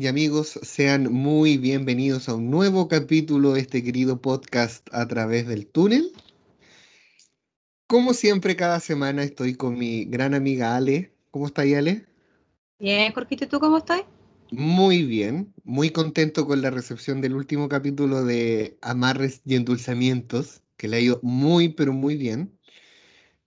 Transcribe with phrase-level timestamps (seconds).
[0.00, 5.46] y amigos, sean muy bienvenidos a un nuevo capítulo de este querido podcast a través
[5.46, 6.12] del túnel.
[7.86, 11.12] Como siempre, cada semana estoy con mi gran amiga Ale.
[11.30, 12.04] ¿Cómo está Ale?
[12.78, 14.02] Bien, Jorquito, ¿tú cómo estás?
[14.50, 20.88] Muy bien, muy contento con la recepción del último capítulo de Amarres y Endulzamientos, que
[20.88, 22.52] le ha ido muy, pero muy bien.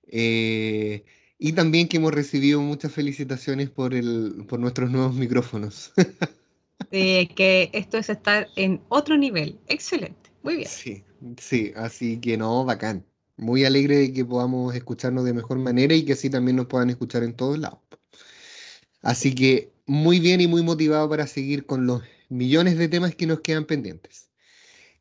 [0.07, 1.05] Eh,
[1.37, 5.93] y también que hemos recibido muchas felicitaciones por, el, por nuestros nuevos micrófonos.
[6.89, 9.59] que esto es estar en otro nivel.
[9.67, 10.67] Excelente, muy bien.
[10.67, 11.03] Sí,
[11.37, 13.05] sí, así que no, bacán.
[13.37, 16.89] Muy alegre de que podamos escucharnos de mejor manera y que así también nos puedan
[16.89, 17.79] escuchar en todos lados.
[19.01, 23.25] Así que muy bien y muy motivado para seguir con los millones de temas que
[23.25, 24.29] nos quedan pendientes.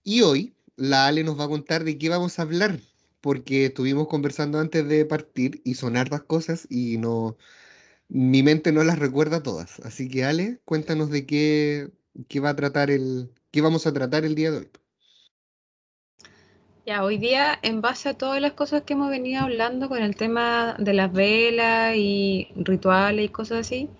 [0.05, 2.79] Y hoy la Ale nos va a contar de qué vamos a hablar
[3.21, 7.37] porque estuvimos conversando antes de partir y son hartas cosas y no,
[8.09, 9.81] mi mente no las recuerda todas.
[9.81, 11.91] Así que Ale, cuéntanos de qué,
[12.29, 14.69] qué va a tratar el, qué vamos a tratar el día de hoy.
[16.87, 20.17] Ya, hoy día, en base a todas las cosas que hemos venido hablando con el
[20.17, 23.91] tema de las velas y rituales y cosas así,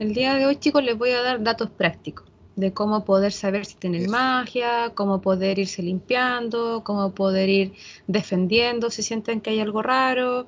[0.00, 3.66] el día de hoy, chicos, les voy a dar datos prácticos de cómo poder saber
[3.66, 7.72] si tienen magia, cómo poder irse limpiando, cómo poder ir
[8.06, 10.46] defendiendo si sienten que hay algo raro,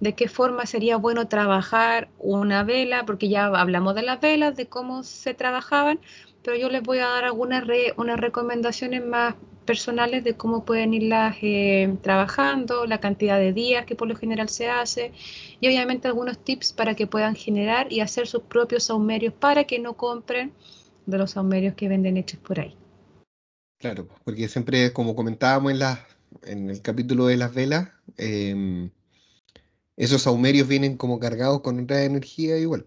[0.00, 4.66] de qué forma sería bueno trabajar una vela, porque ya hablamos de las velas, de
[4.66, 6.00] cómo se trabajaban,
[6.42, 7.64] pero yo les voy a dar algunas
[7.96, 9.34] unas recomendaciones más
[9.68, 14.48] personales de cómo pueden irlas eh, trabajando, la cantidad de días que por lo general
[14.48, 15.12] se hace
[15.60, 19.78] y obviamente algunos tips para que puedan generar y hacer sus propios saumerios para que
[19.78, 20.52] no compren
[21.04, 22.74] de los saumerios que venden hechos por ahí.
[23.78, 26.06] Claro, porque siempre, como comentábamos en, la,
[26.44, 28.90] en el capítulo de las velas, em,
[29.98, 32.86] esos saumerios vienen como cargados con otra energía igual.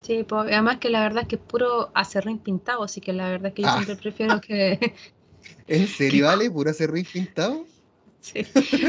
[0.00, 3.28] Sí, pues, además que la verdad es que es puro acerrín pintado, así que la
[3.28, 3.74] verdad es que yo ah.
[3.74, 4.94] siempre prefiero que...
[5.66, 6.50] ¿En serio, vale?
[6.50, 7.66] ¿Puro acerrín pintado?
[8.24, 8.42] Sí,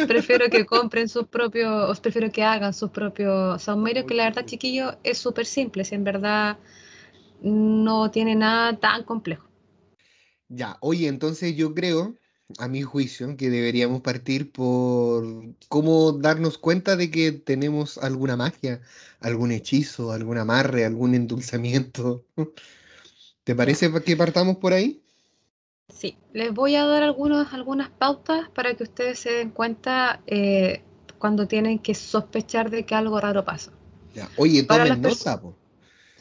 [0.07, 4.97] prefiero que compren sus propios, prefiero que hagan sus propios saumerios, que la verdad, chiquillo,
[5.03, 6.57] es súper simple, si en verdad
[7.41, 9.45] no tiene nada tan complejo.
[10.47, 12.15] Ya, oye, entonces yo creo,
[12.57, 15.25] a mi juicio, que deberíamos partir por
[15.67, 18.81] cómo darnos cuenta de que tenemos alguna magia,
[19.19, 22.25] algún hechizo, algún amarre, algún endulzamiento.
[23.43, 25.01] ¿Te parece que partamos por ahí?
[25.89, 30.81] Sí, les voy a dar algunos, algunas pautas para que ustedes se den cuenta eh,
[31.19, 33.71] cuando tienen que sospechar de que algo raro pasa.
[34.13, 34.29] Ya.
[34.37, 35.55] Oye, tomen nota, po.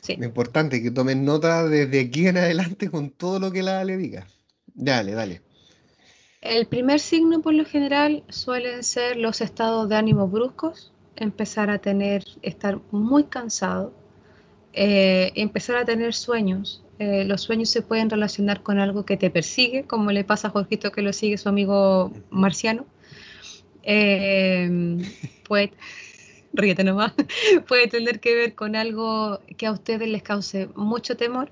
[0.07, 3.85] Lo importante es que tomen nota desde aquí en adelante con todo lo que la
[3.85, 4.27] le diga.
[4.75, 5.41] Dale, dale.
[6.45, 11.79] El primer signo por lo general suelen ser los estados de ánimo bruscos, empezar a
[11.79, 13.95] tener, estar muy cansado,
[14.75, 16.85] eh, empezar a tener sueños.
[16.99, 20.51] Eh, los sueños se pueden relacionar con algo que te persigue, como le pasa a
[20.51, 22.85] Jorgito que lo sigue su amigo marciano.
[23.83, 24.99] Eh,
[25.49, 25.71] pues
[26.53, 27.15] ríete nomás,
[27.69, 31.51] puede tener que ver con algo que a ustedes les cause mucho temor.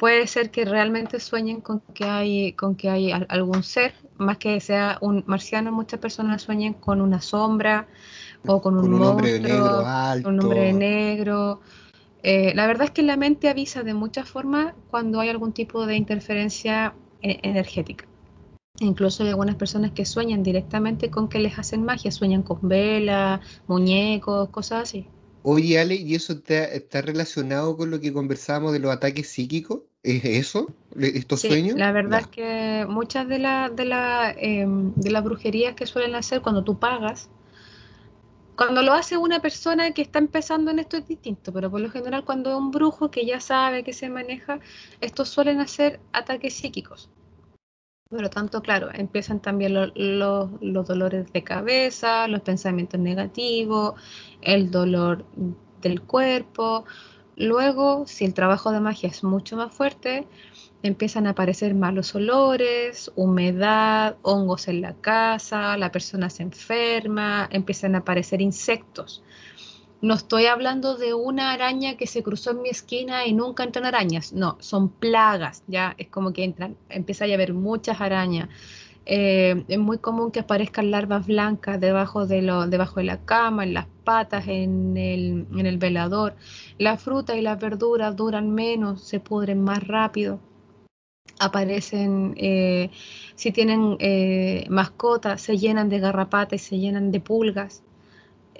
[0.00, 4.58] Puede ser que realmente sueñen con que hay, con que hay algún ser, más que
[4.58, 7.86] sea un marciano, muchas personas sueñan con una sombra
[8.46, 9.84] o con un, hombre negro
[10.24, 11.60] un hombre negro.
[12.22, 15.84] Eh, la verdad es que la mente avisa de muchas formas cuando hay algún tipo
[15.84, 18.06] de interferencia eh, energética.
[18.78, 23.40] Incluso hay algunas personas que sueñan directamente con que les hacen magia, sueñan con velas,
[23.66, 25.06] muñecos, cosas así.
[25.42, 29.80] Oye, Ale, ¿y eso está, relacionado con lo que conversábamos de los ataques psíquicos?
[30.02, 30.68] ¿Es eso?
[30.98, 31.76] ¿Estos sueños?
[31.76, 36.14] La verdad es que muchas de, las de, la, em, de las brujerías que suelen
[36.14, 37.30] hacer cuando tú pagas,
[38.56, 41.90] cuando lo hace una persona que está empezando en esto es distinto, pero por lo
[41.90, 44.60] general cuando es un brujo que ya sabe que se maneja,
[45.00, 47.08] estos suelen hacer ataques psíquicos.
[48.10, 53.94] Por lo tanto, claro, empiezan también los dolores de cabeza, los pensamientos negativos,
[54.42, 55.24] el dolor
[55.80, 56.84] del cuerpo.
[57.36, 60.26] Luego, si el trabajo de magia es mucho más fuerte,
[60.82, 67.94] empiezan a aparecer malos olores, humedad, hongos en la casa, la persona se enferma, empiezan
[67.94, 69.22] a aparecer insectos.
[70.02, 73.84] No estoy hablando de una araña que se cruzó en mi esquina y nunca entran
[73.84, 74.32] arañas.
[74.32, 75.62] No, son plagas.
[75.66, 78.48] Ya es como que entran, empieza a haber muchas arañas.
[79.06, 83.64] Eh, es muy común que aparezcan larvas blancas debajo de, lo, debajo de la cama,
[83.64, 86.36] en las patas, en el, en el velador.
[86.78, 90.40] La fruta y las verduras duran menos, se pudren más rápido.
[91.38, 92.90] Aparecen, eh,
[93.34, 97.82] si tienen eh, mascotas, se llenan de garrapatas se llenan de pulgas.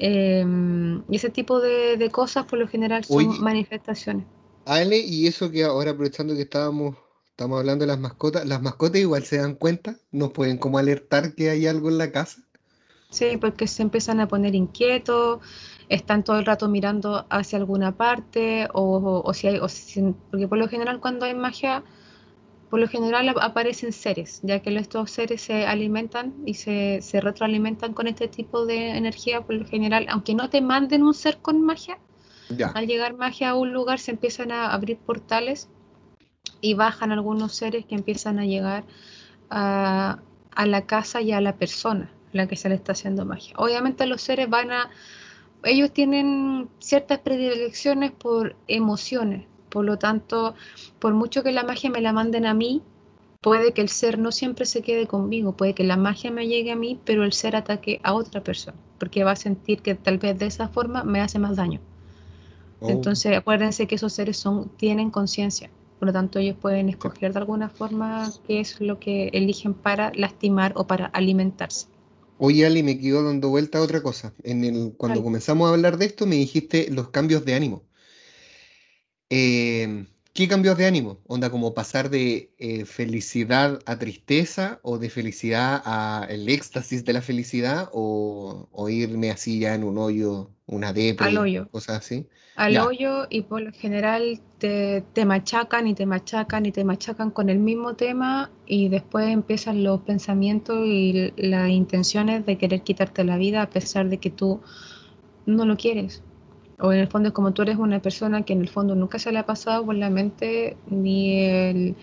[0.03, 4.25] Em, y ese tipo de, cosas por lo general son manifestaciones.
[4.65, 6.97] Ale, y eso que ahora aprovechando que estábamos,
[7.29, 11.35] estamos hablando de las mascotas, las mascotas igual se dan cuenta, nos pueden como alertar
[11.35, 12.43] que hay algo en la casa.
[13.11, 15.41] Sí, porque se empiezan a poner inquietos,
[15.91, 19.67] están todo el rato mirando hacia alguna parte, o, o, si hay, o
[20.31, 21.85] porque por lo general cuando hay magia,
[22.71, 27.93] por lo general aparecen seres, ya que estos seres se alimentan y se, se retroalimentan
[27.93, 31.61] con este tipo de energía, por lo general, aunque no te manden un ser con
[31.63, 31.99] magia,
[32.75, 35.69] al llegar magia a un lugar se empiezan a abrir portales
[36.61, 38.85] y bajan algunos seres que empiezan a llegar
[39.51, 40.19] a,
[40.65, 43.55] la casa y a la persona a la que se le está haciendo magia.
[43.57, 44.91] Obviamente los seres van a,
[45.65, 50.55] ellos tienen ciertas predilecciones por emociones, por lo tanto,
[50.99, 52.83] por mucho que la magia me la manden a mí,
[53.41, 56.73] puede que el ser no siempre se quede conmigo, puede que la magia me llegue
[56.73, 60.19] a mí, pero el ser ataque a otra persona, porque va a sentir que tal
[60.19, 61.81] vez de esa forma me hace más daño.
[62.81, 62.91] Oh.
[62.91, 65.71] Entonces, acuérdense que esos seres son, tienen conciencia.
[65.99, 70.13] Por lo tanto, ellos pueden escoger de alguna forma qué es lo que eligen para
[70.15, 71.89] lastimar o para alimentarse.
[72.39, 74.33] Oye, Ali, me quedo dando vuelta a otra cosa.
[74.43, 77.83] En el, cuando comenzamos a hablar de esto, me dijiste los cambios de ánimo.
[79.31, 81.19] Eh, ¿Qué cambios de ánimo?
[81.27, 87.13] Onda como pasar de eh, felicidad a tristeza o de felicidad a el éxtasis de
[87.13, 91.69] la felicidad o, irme así ya en un hoyo, una depresión, Al hoyo.
[91.71, 92.29] cosas así.
[92.55, 97.33] Al hoyo y por lo general te, te machacan y te machacan y te machacan
[97.33, 103.25] con el mismo tema y después empiezan los pensamientos y las intenciones de querer quitarte
[103.25, 104.61] la vida a pesar de que tú
[105.45, 106.23] no lo quieres
[106.81, 109.19] o en el fondo es como tú eres una persona que en el fondo nunca
[109.19, 111.97] se le ha pasado por la mente ni el,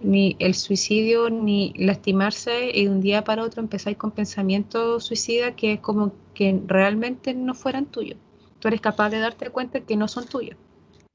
[0.00, 5.54] ni el suicidio ni lastimarse y de un día para otro empezáis con pensamientos suicidas
[5.56, 8.18] que es como que realmente no fueran tuyos.
[8.58, 10.56] Tú eres capaz de darte cuenta que no son tuyos.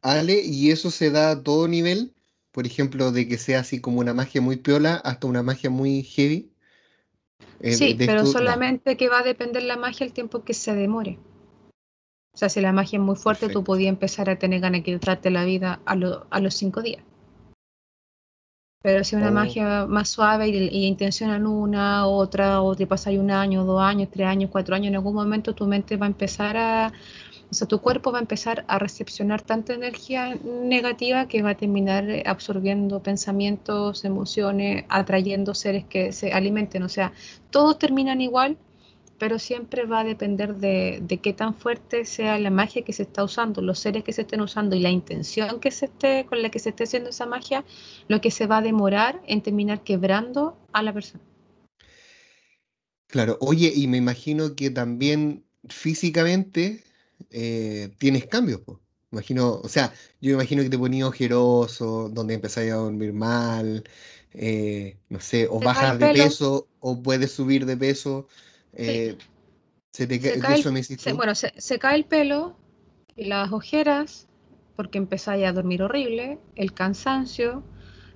[0.01, 2.13] Ale, ¿y eso se da a todo nivel?
[2.51, 6.04] Por ejemplo, de que sea así como una magia muy piola hasta una magia muy
[6.04, 6.51] heavy.
[7.62, 11.18] Eh, sí, pero solamente que va a depender la magia el tiempo que se demore.
[12.33, 14.94] O sea, si la magia es muy fuerte, tú podías empezar a tener ganas de
[14.94, 15.94] quitarte la vida a,
[16.30, 17.03] a los cinco días.
[18.81, 19.31] Pero si una oh.
[19.31, 22.85] magia más suave y, y intencionan una, otra, o te
[23.18, 26.09] un año, dos años, tres años, cuatro años, en algún momento tu mente va a
[26.09, 26.91] empezar a,
[27.50, 31.56] o sea, tu cuerpo va a empezar a recepcionar tanta energía negativa que va a
[31.56, 36.83] terminar absorbiendo pensamientos, emociones, atrayendo seres que se alimenten.
[36.83, 37.13] O sea,
[37.51, 38.57] todos terminan igual,
[39.24, 43.24] pero siempre va a depender de, qué tan fuerte sea la magia que se está
[43.24, 46.50] usando, los seres que se estén usando y la intención que se esté, con la
[46.50, 47.64] que se esté haciendo esa magia,
[48.10, 51.24] lo que se va a demorar en terminar quebrando a la persona.
[53.08, 56.84] Claro, oye, y me imagino que también físicamente
[57.31, 58.78] eh, tienes cambios, pues.
[59.14, 63.86] Imagino, o sea, yo me imagino que te ponías ojeroso, donde empezáis a dormir mal,
[64.34, 68.28] eh, no sé, o bajas de peso, o puedes subir de peso.
[68.75, 69.18] Eh,
[69.92, 72.58] se te cae, el, bueno, se, cae el pelo,
[73.16, 74.28] y las ojeras,
[74.75, 77.64] porque empezáis a dormir horrible, el cansancio,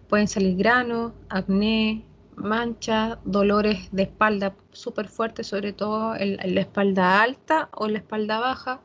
[0.09, 2.03] pueden salir granos, acné,
[2.35, 7.99] manchas, dolores de espalda súper fuertes, sobre todo en, la espalda alta o en la
[7.99, 8.81] espalda baja,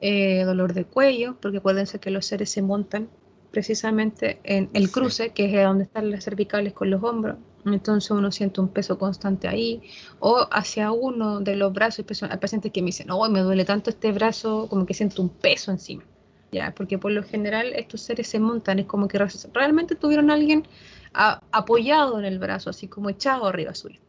[0.00, 3.08] eh, dolor de cuello, porque pueden ser que los seres se montan
[3.50, 7.36] precisamente en el cruce, que es donde están las cervicales con los hombros,
[7.74, 9.82] entonces uno siente un peso constante ahí,
[10.20, 13.90] o hacia uno de los brazos, hay pacientes que me dicen, oh, me duele tanto
[13.90, 16.04] este brazo, como que siento un peso encima,
[16.52, 19.18] ya, porque por lo general estos seres se montan, es como que
[19.52, 20.66] realmente tuvieron a alguien
[21.12, 24.00] apoyado en el brazo, así como echado arriba suyo.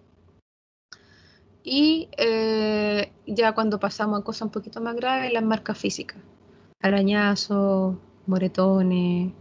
[1.63, 6.17] Y eh, ya cuando pasamos a cosas un poquito más graves, las marcas físicas,
[6.81, 9.33] arañazos, moretones,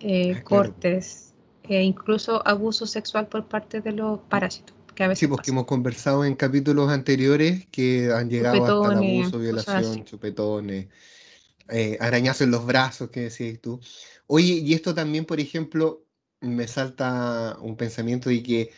[0.00, 1.29] eh, ah, cortes
[1.78, 4.74] e incluso abuso sexual por parte de los parásitos.
[4.94, 8.98] Que a veces sí, porque hemos conversado en capítulos anteriores que han llegado hasta el
[8.98, 10.88] abuso, violación, chupetones,
[11.68, 13.80] eh, arañazos en los brazos, que decías tú.
[14.26, 16.04] Oye, y esto también, por ejemplo,
[16.40, 18.70] me salta un pensamiento de que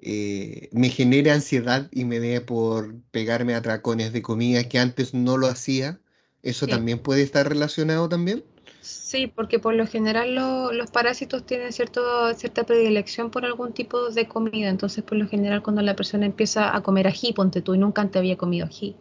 [0.00, 5.12] eh, me genera ansiedad y me dé por pegarme a tracones de comida que antes
[5.14, 6.00] no lo hacía.
[6.42, 8.44] ¿Eso también puede estar relacionado también?
[8.80, 14.28] Sí, porque por lo general los parásitos tienen cierto, cierta predilección por algún tipo de
[14.28, 14.68] comida.
[14.68, 18.02] Entonces, por lo general, cuando la persona empieza a comer ají, ponte tú y nunca
[18.02, 18.94] antes había comido ají.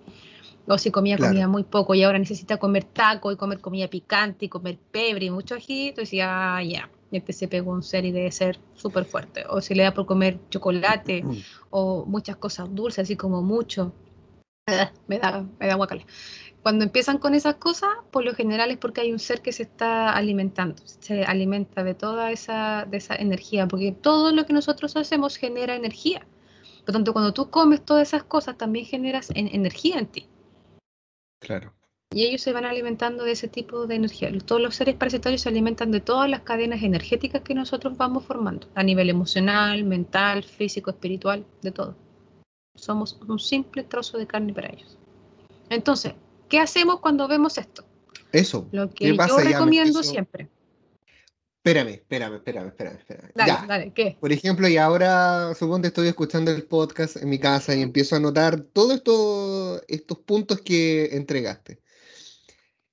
[0.68, 4.46] O si comía comida muy poco y ahora necesita comer taco y comer comida picante
[4.46, 8.12] y comer pebre y mucho ají, entonces ya, ya, este se pegó un ser y
[8.12, 9.46] debe ser súper fuerte.
[9.50, 11.24] O si le da por comer chocolate
[11.70, 13.94] o muchas cosas dulces, así como mucho,
[15.08, 16.04] me da, me da guacala
[16.68, 19.64] cuando empiezan con esas cosas, por lo general es porque hay un ser que se
[19.64, 24.98] está alimentando, se alimenta de toda esa, de esa energía, porque todo lo que nosotros
[24.98, 26.28] hacemos genera energía.
[26.80, 30.28] Por lo tanto, cuando tú comes todas esas cosas, también generas energía en ti.
[31.40, 31.72] Claro.
[32.12, 34.30] Y ellos se van alimentando de ese tipo de energía.
[34.46, 38.68] Todos los seres parasitarios se alimentan de todas las cadenas energéticas que nosotros vamos formando,
[38.76, 41.96] a nivel emocional, mental, físico, espiritual, de todo.
[42.76, 44.98] Somos un simple trozo de carne para ellos.
[45.70, 46.14] Entonces,
[46.48, 47.86] ¿qué hacemos cuando vemos esto?
[48.32, 48.68] Eso.
[48.72, 50.50] Lo que yo recomiendo siempre.
[51.68, 53.32] Espérame, espérame, espérame, espérame, espérame.
[53.36, 54.18] Dale, dale, ¿qué?
[54.22, 58.16] Por ejemplo, y ahora supongo que estoy escuchando el podcast en mi casa y empiezo
[58.16, 61.82] a notar todos estos, estos puntos que entregaste.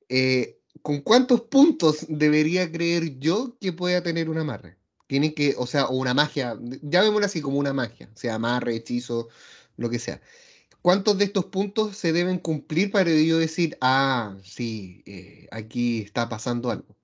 [0.09, 4.77] Eh, ¿Con cuántos puntos debería creer yo que pueda tener un amarre?
[5.07, 9.29] Tiene que, o sea, o una magia, llamémoslo así como una magia, sea, amarre, hechizo,
[9.77, 10.21] lo que sea.
[10.85, 16.29] ¿Cuántos de estos puntos se deben cumplir para yo decir, ah, sí, eh, aquí está
[16.29, 16.95] pasando algo?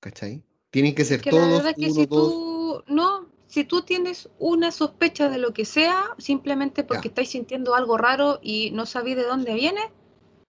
[0.00, 0.42] ¿Cachai?
[0.70, 1.62] Tienen que ser todos.
[1.76, 7.28] si tú, no, si tú tienes una sospecha de lo que sea, simplemente porque estáis
[7.28, 9.82] sintiendo algo raro y no sabéis de dónde viene,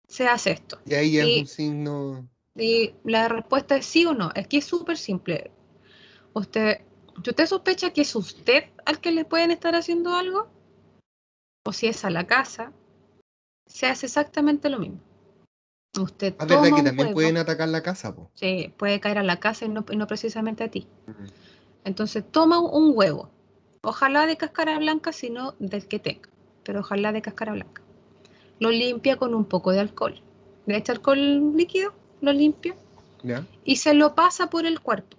[0.08, 0.80] se hace esto.
[0.86, 2.30] Y ahí es un signo.
[2.56, 4.32] Y la respuesta es sí o no.
[4.36, 5.52] Es que es súper simple.
[6.32, 6.80] Usted,
[7.18, 10.59] ¿usted sospecha que es usted al que le pueden estar haciendo algo?
[11.64, 12.72] O si es a la casa,
[13.66, 15.00] se hace exactamente lo mismo.
[16.00, 18.16] Usted ¿Es verdad que también pueden atacar la casa?
[18.16, 18.30] Po?
[18.36, 20.88] Sí, puede caer a la casa y no, precisamente a ti.
[21.84, 23.30] Entonces toma un huevo.
[23.82, 26.30] Ojalá de cáscara blanca, sino del que tenga.
[26.64, 27.82] Pero ojalá de cáscara blanca.
[28.60, 30.22] Lo limpia con un poco de alcohol.
[30.66, 32.76] Le echa alcohol líquido, lo limpia.
[33.64, 35.18] Y se lo pasa por el cuerpo.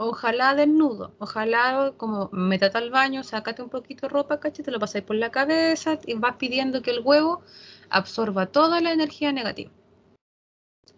[0.00, 1.12] Ojalá desnudo.
[1.18, 5.16] Ojalá como métate al baño, sácate un poquito de ropa, cachete, te lo pasáis por
[5.16, 7.42] la cabeza y vas pidiendo que el huevo
[7.90, 9.72] absorba toda la energía negativa.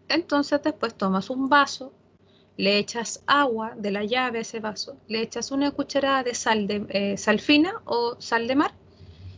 [0.06, 1.94] Entonces después tomas un vaso,
[2.58, 6.66] le echas agua de la llave a ese vaso, le echas una cucharada de sal,
[6.66, 8.74] de, eh, sal fina o sal de mar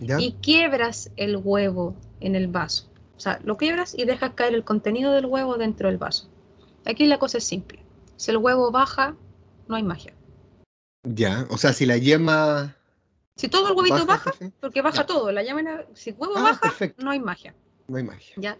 [0.00, 2.88] y quiebras el huevo en el vaso.
[3.16, 6.28] O sea, lo quiebras y dejas caer el contenido del huevo dentro del vaso.
[6.84, 7.78] Aquí la cosa es simple.
[8.16, 9.14] Si el huevo baja,
[9.68, 10.14] no hay magia.
[11.04, 12.76] Ya, o sea, si la yema...
[13.36, 16.92] Si todo el huevito baja, porque baja todo, la yema, si el huevo ah, baja,
[16.98, 17.54] no hay magia.
[17.88, 18.34] No hay magia.
[18.36, 18.56] Ya,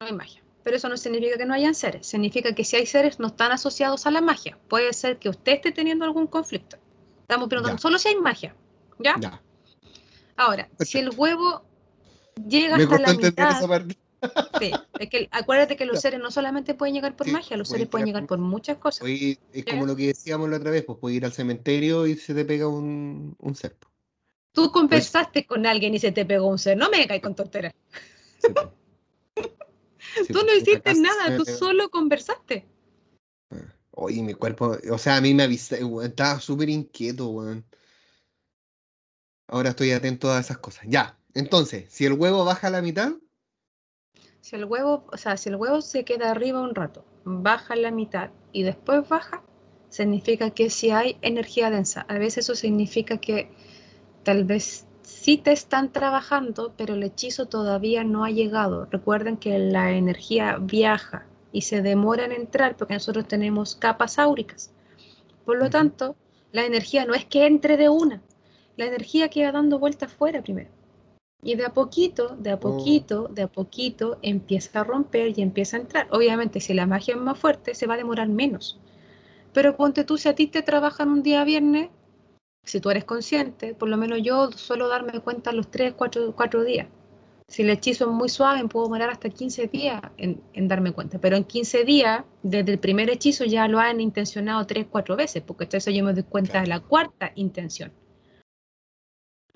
[0.00, 2.08] no hay magia pero eso no significa que no hayan seres.
[2.08, 4.58] Significa que si hay seres no están asociados a la magia.
[4.66, 6.76] Puede ser que usted esté teniendo algún conflicto.
[7.20, 8.52] Estamos preguntando solo si hay magia.
[8.98, 9.40] ¿Ya?
[10.36, 11.62] Ahora, si el huevo
[12.48, 13.86] llega hasta la mitad.
[14.58, 17.88] Sí, es que acuérdate que los seres no solamente pueden llegar por magia, los seres
[17.88, 19.06] pueden llegar por muchas cosas.
[19.08, 22.34] es como lo que decíamos la otra vez, pues puedes ir al cementerio y se
[22.34, 23.76] te pega un, un ser.
[24.52, 27.74] Tú conversaste con alguien y se te pegó un ser, no me caes con tonteras.
[30.32, 32.66] tú no hiciste nada, tú solo conversaste.
[33.90, 37.64] Oye, mi cuerpo, o sea, a mí me avisé, estaba súper inquieto, weón.
[39.48, 40.84] Ahora estoy atento a esas cosas.
[40.88, 43.12] Ya, entonces, si el huevo baja a la mitad.
[44.46, 47.90] Si el huevo, o sea, si el huevo se queda arriba un rato, baja la
[47.90, 49.42] mitad y después baja,
[49.88, 52.06] significa que si hay energía densa.
[52.08, 53.50] A veces eso significa que
[54.22, 58.84] tal vez sí te están trabajando, pero el hechizo todavía no ha llegado.
[58.84, 64.72] Recuerden que la energía viaja y se demora en entrar porque nosotros tenemos capas áuricas.
[65.44, 66.14] Por lo tanto,
[66.52, 68.22] la energía no es que entre de una,
[68.76, 70.75] la energía queda dando vueltas fuera primero.
[71.42, 72.60] Y de a poquito, de a oh.
[72.60, 76.08] poquito, de a poquito empieza a romper y empieza a entrar.
[76.10, 78.80] Obviamente, si la magia es más fuerte, se va a demorar menos.
[79.52, 81.88] Pero ponte tú, si a ti te trabajan un día viernes,
[82.64, 86.64] si tú eres consciente, por lo menos yo suelo darme cuenta los 3, 4, 4
[86.64, 86.88] días.
[87.48, 91.20] Si el hechizo es muy suave, puedo demorar hasta 15 días en, darme cuenta.
[91.20, 95.42] Pero en 15 días, desde el primer hechizo ya lo han intencionado 3, 4 veces,
[95.42, 97.92] porque entonces yo me doy cuenta de la cuarta intención.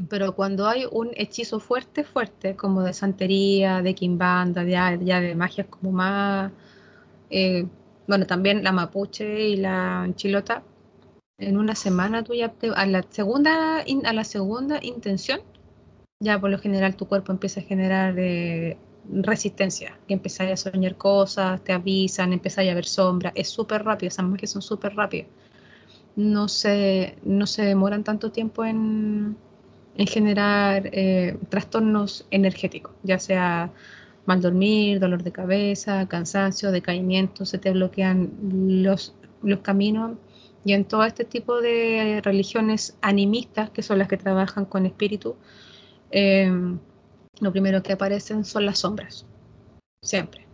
[0.09, 4.73] Pero cuando hay un hechizo fuerte, fuerte, como de santería, de quimbanda, de,
[5.04, 6.52] ya de magias como más...
[7.30, 7.66] Eh,
[8.07, 10.64] bueno, también la mapuche y la chilota,
[11.40, 15.40] en una semana tú ya a la segunda a la segunda intención
[16.21, 18.76] ya por lo general tu cuerpo empieza a generar eh,
[19.11, 20.21] resistencia que
[20.52, 24.62] a soñar cosas te avisan empiezas a ver sombras es súper rápido esas magias son
[24.62, 25.28] súper rápidas.
[26.16, 29.37] No se no se demoran tanto tiempo en,
[29.97, 33.70] en generar eh, trastornos energéticos ya sea
[34.26, 38.30] mal dormir dolor de cabeza cansancio decaimiento se te bloquean
[38.82, 40.12] los los caminos
[40.64, 45.37] y en todo este tipo de religiones animistas, que son las que trabajan con espíritu,
[46.11, 46.78] em,
[47.40, 49.26] lo primero que aparecen son las sombras,
[50.02, 50.47] siempre.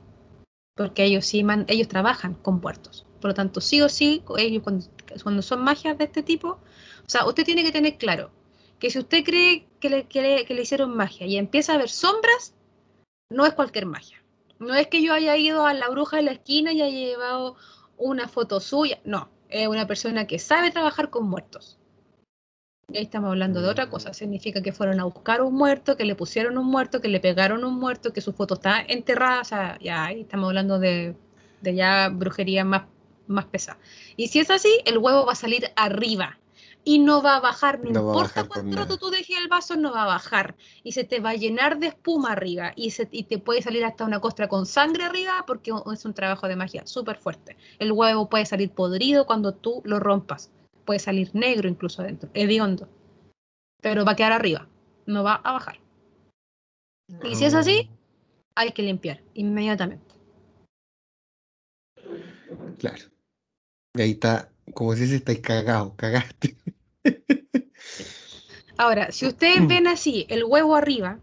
[0.76, 3.06] porque ellos sí ellos trabajan con muertos.
[3.20, 7.26] Por lo tanto, sí o sí, ellos cuando, son magias de este tipo, o sea,
[7.26, 8.30] usted tiene que tener claro
[8.78, 12.54] que si usted cree que le, que le, hicieron magia y empieza a ver sombras,
[13.30, 14.22] no es cualquier magia.
[14.58, 17.56] No es que yo haya ido a la bruja de la esquina y haya llevado
[17.98, 21.78] una foto suya, no, es una persona que sabe trabajar con muertos.
[22.88, 24.14] Y ahí estamos hablando de otra cosa.
[24.14, 27.64] Significa que fueron a buscar un muerto, que le pusieron un muerto, que le pegaron
[27.64, 29.40] un muerto, que su foto está enterrada.
[29.40, 31.16] O sea, ya ahí estamos hablando de,
[31.62, 32.84] ya brujería más,
[33.26, 33.78] más pesada.
[34.16, 36.38] Y si es así, el huevo va a salir arriba
[36.86, 40.06] y no va a bajar, no, importa cuánto tú dejes el vaso, no va a
[40.06, 43.60] bajar y se te va a llenar de espuma arriba y, se, y te puede
[43.60, 47.56] salir hasta una costra con sangre arriba porque es un trabajo de magia súper fuerte.
[47.80, 50.52] El huevo puede salir podrido cuando tú lo rompas
[50.86, 52.88] puede salir negro incluso adentro, hediondo,
[53.82, 54.66] pero va a quedar arriba,
[55.04, 55.80] no va a bajar.
[57.24, 58.62] Y si es así, ah.
[58.62, 60.14] hay que limpiar inmediatamente.
[62.78, 63.04] Claro.
[63.94, 66.56] Y ahí está, como si se estáis cagado, cagaste.
[68.78, 71.18] Ahora, si ustedes ven así el huevo arriba,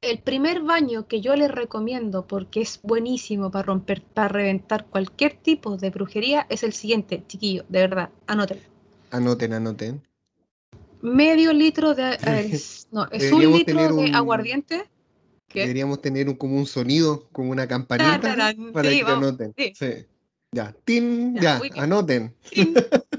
[0.00, 5.36] el primer baño que yo les recomiendo, porque es buenísimo para romper, para reventar cualquier
[5.36, 8.60] tipo de brujería, es el siguiente, chiquillo, de verdad, anoten.
[9.10, 10.02] Anoten, anoten.
[11.00, 12.18] Medio litro de...
[12.92, 14.88] no, es un litro de aguardiente.
[15.52, 18.36] Deberíamos tener un, como un sonido, como una campanita,
[18.72, 19.54] para que anoten.
[19.56, 20.06] Sí.
[20.52, 22.34] Ya, tin, ya, anoten.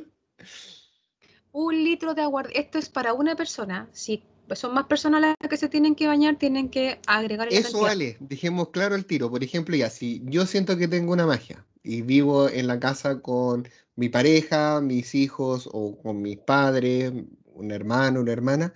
[1.66, 2.60] un litro de aguardiente.
[2.60, 3.90] Esto es para una persona.
[3.92, 4.24] Si
[4.54, 8.70] son más personas las que se tienen que bañar, tienen que agregar Eso vale, dejemos
[8.70, 9.30] claro el tiro.
[9.30, 13.22] Por ejemplo, ya, si yo siento que tengo una magia y vivo en la casa
[13.22, 17.12] con mi pareja, mis hijos o con mis padres,
[17.54, 18.74] un hermano, una hermana,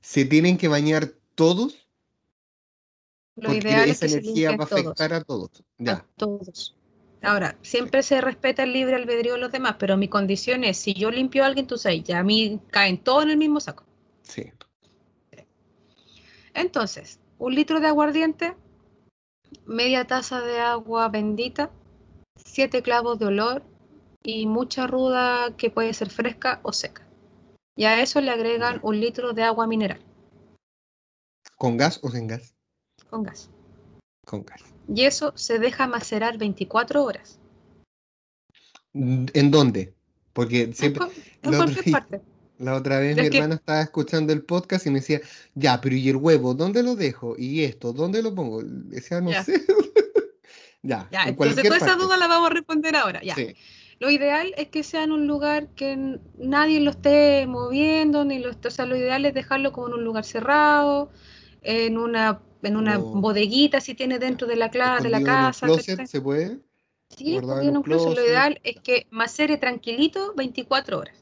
[0.00, 1.88] se tienen que bañar todos.
[3.36, 5.50] Lo porque ideal esa energía va a afectar a todos.
[5.86, 6.75] A todos.
[7.22, 10.94] Ahora, siempre se respeta el libre albedrío de los demás, pero mi condición es, si
[10.94, 13.84] yo limpio a alguien, tú sabes, ya a mí caen todos en el mismo saco.
[14.22, 14.52] Sí.
[16.54, 18.56] Entonces, un litro de aguardiente,
[19.66, 21.70] media taza de agua bendita,
[22.36, 23.62] siete clavos de olor
[24.22, 27.06] y mucha ruda que puede ser fresca o seca.
[27.76, 30.00] Y a eso le agregan un litro de agua mineral.
[31.58, 32.54] ¿Con gas o sin gas?
[33.10, 33.50] Con gas.
[34.24, 34.75] Con gas.
[34.88, 37.38] Y eso se deja macerar 24 horas.
[38.94, 39.94] ¿En dónde?
[40.32, 41.06] Porque siempre...
[41.42, 42.20] En, cualquier parte.
[42.58, 45.20] La otra vez mi hermano estaba escuchando el podcast y me decía,
[45.54, 46.54] ya, pero ¿y el huevo?
[46.54, 47.34] ¿Dónde lo dejo?
[47.36, 47.92] ¿Y esto?
[47.92, 48.62] ¿Dónde lo pongo?
[48.62, 49.62] Decía, no sé.
[50.82, 53.20] ya, ya entonces toda esa duda la vamos a responder ahora.
[53.22, 53.36] Ya.
[53.98, 58.50] Lo ideal es que sea en un lugar que nadie lo esté moviendo, ni lo
[58.50, 61.10] o sea, lo ideal es dejarlo como en un lugar cerrado,
[61.66, 64.68] en una, en una bodeguita si tiene dentro de la,
[65.02, 65.66] de la casa.
[66.06, 66.60] ¿Se puede?
[67.10, 68.14] Sí, en un closet.
[68.14, 71.16] Lo ideal es que macere tranquilito 24 horas.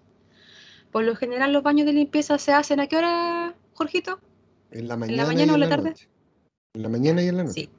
[0.90, 4.20] Por lo general los baños de limpieza se hacen a qué hora, Jorgito?
[4.70, 5.94] En la mañana, o en la, tarde.
[6.74, 7.62] En la mañana y en la noche.
[7.62, 7.70] Sí.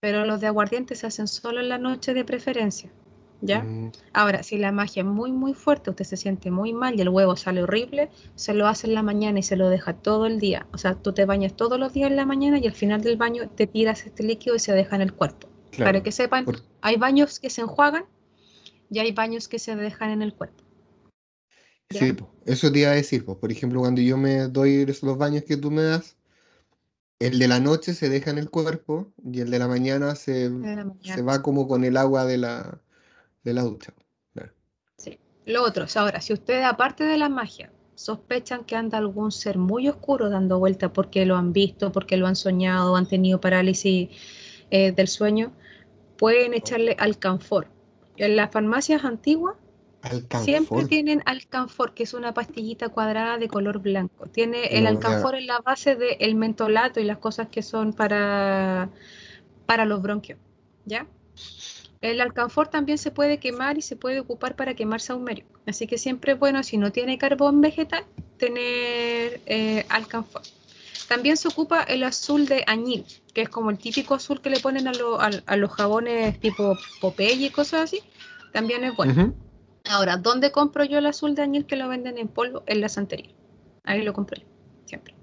[0.00, 2.90] Pero los de aguardiente se hacen solo en la noche de preferencia.
[3.40, 3.62] ¿Ya?
[3.62, 3.92] Mm.
[4.12, 7.08] Ahora, si la magia es muy, muy fuerte, usted se siente muy mal y el
[7.08, 10.40] huevo sale horrible, se lo hace en la mañana y se lo deja todo el
[10.40, 10.66] día.
[10.72, 13.16] O sea, tú te bañas todos los días en la mañana y al final del
[13.16, 15.48] baño te tiras este líquido y se deja en el cuerpo.
[15.78, 16.46] Para que sepan,
[16.80, 18.06] hay baños que se enjuagan
[18.90, 20.64] y hay baños que se dejan en el cuerpo.
[21.90, 25.44] Sí, eso te iba a decir, pues, por ejemplo, cuando yo me doy los baños
[25.44, 26.16] que tú me das,
[27.18, 30.50] el de la noche se deja en el cuerpo y el de la mañana se,
[31.02, 32.80] se va como con el agua de la,
[33.46, 33.94] de la ducha.
[34.98, 35.18] Sí.
[35.46, 39.88] Lo otro, ahora, si ustedes aparte de la magia sospechan que anda algún ser muy
[39.88, 44.10] oscuro dando vuelta porque lo han visto, porque lo han soñado, han tenido parálisis
[44.70, 45.52] eh, del sueño,
[46.18, 47.68] pueden echarle alcanfor.
[48.16, 49.54] En las farmacias antiguas
[50.44, 54.26] Siempre tienen alcanfor, que es una pastillita cuadrada de color blanco.
[54.26, 58.90] Tiene el alcanfor en la base del mentolato y las cosas que son para,
[59.66, 60.38] para los bronquios.
[60.84, 61.06] ¿Ya?
[62.00, 65.44] El alcanfor también se puede quemar y se puede ocupar para quemar saumerio.
[65.66, 68.04] Así que siempre es bueno, si no tiene carbón vegetal,
[68.38, 70.42] tener eh, alcanfor.
[71.08, 74.60] También se ocupa el azul de añil, que es como el típico azul que le
[74.60, 74.92] ponen a,
[75.46, 78.00] a, los jabones tipo Popeye y cosas así.
[78.52, 79.32] También es bueno.
[79.88, 82.64] Ahora, ¿dónde compro yo el azul de añil que lo venden en polvo?
[82.66, 83.30] En la santería.
[83.84, 84.44] Ahí lo compré,
[84.84, 85.14] siempre.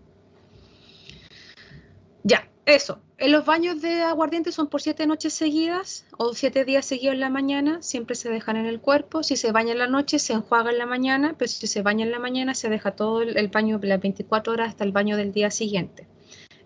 [2.24, 3.00] Ya, eso.
[3.18, 7.20] En los baños de aguardiente son por siete noches seguidas o siete días seguidos en
[7.20, 7.82] la mañana.
[7.82, 9.24] Siempre se dejan en el cuerpo.
[9.24, 11.36] Si se baña en la noche, se enjuaga en la mañana.
[11.38, 14.54] Pero si se baña en la mañana, se deja todo el, el baño las 24
[14.54, 16.08] horas hasta el baño del día siguiente.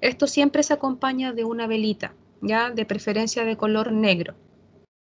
[0.02, 4.36] Esto siempre se acompaña de una velita ya de preferencia de color negro,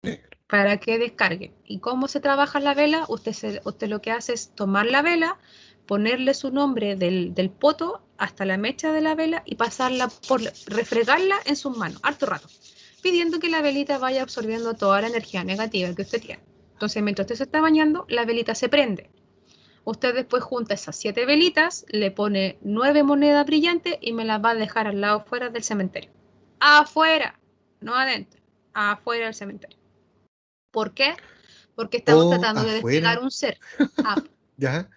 [0.04, 0.30] Negro.
[0.47, 1.54] para que descargue.
[1.65, 3.06] ¿Y cómo se trabaja la vela?
[3.08, 5.38] Usted, se- usted lo que hace es tomar la vela,
[5.86, 10.41] ponerle su nombre del, del poto hasta la mecha de la vela y pasarla por,
[10.67, 12.48] refregarla en sus manos, harto rato,
[13.02, 16.44] pidiendo que la velita vaya absorbiendo toda la energía negativa que usted tiene.
[16.74, 19.10] Entonces, mientras usted se está bañando, la velita se prende.
[19.84, 24.52] Usted después junta esas siete velitas, le pone nueve monedas brillantes y me las va
[24.52, 26.12] a dejar al lado afuera del cementerio.
[26.60, 27.39] Afuera,
[27.80, 28.39] no adentro,
[28.74, 29.78] afuera del cementerio.
[30.70, 31.15] ¿Por qué?
[31.76, 33.58] Porque estamos Oh, tratando de despegar un ser.
[34.06, 34.22] Ah,
[34.58, 34.89] ¿Ya?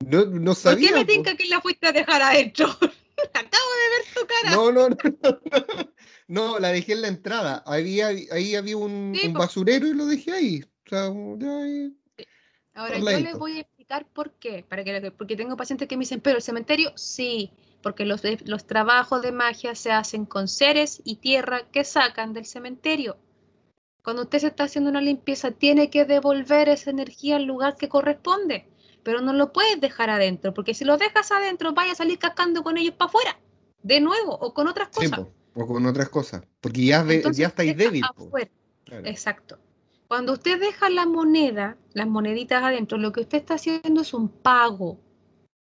[0.00, 0.88] No, no ¿Por sabía.
[0.88, 2.66] qué me tinca que la fuiste a dejar adentro?
[3.34, 4.56] Acabo de ver tu cara.
[4.56, 5.94] No, no, no, no.
[6.26, 7.62] No, la dejé en la entrada.
[7.66, 9.40] Había, ahí había un, Sí, un po.
[9.40, 10.62] basurero y lo dejé ahí.
[10.86, 11.96] O sea, ya ahí.
[12.74, 14.64] Ahora, yo les voy a explicar por qué.
[14.68, 17.52] Para que, porque tengo pacientes que me dicen, pero el cementerio, sí,
[17.82, 22.46] porque los, los trabajos de magia se hacen con seres y tierra que sacan del
[22.46, 23.16] cementerio.
[24.02, 27.88] Cuando usted se está haciendo una limpieza, tiene que devolver esa energía al lugar que
[27.88, 28.66] corresponde.
[29.04, 32.62] Pero no lo puedes dejar adentro, porque si lo dejas adentro, vaya a salir cascando
[32.64, 33.38] con ellos para afuera.
[33.82, 35.20] De nuevo, o con otras Sí, cosas.
[35.20, 36.42] po, o con otras cosas.
[36.60, 38.02] Porque ya, ve- Entonces, ya estáis débil.
[38.84, 39.06] Claro.
[39.06, 39.58] Exacto.
[40.08, 44.28] Cuando usted deja la moneda, las moneditas adentro, lo que usted está haciendo es un
[44.28, 44.98] pago.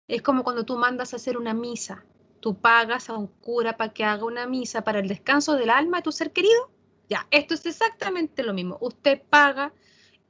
[0.08, 2.04] Es como cuando tú mandas a hacer una misa.
[2.40, 5.98] Tú pagas a un cura para que haga una misa para el descanso del alma
[5.98, 6.70] de tu ser querido.
[7.08, 8.78] Ya, esto es exactamente lo mismo.
[8.80, 9.72] Usted paga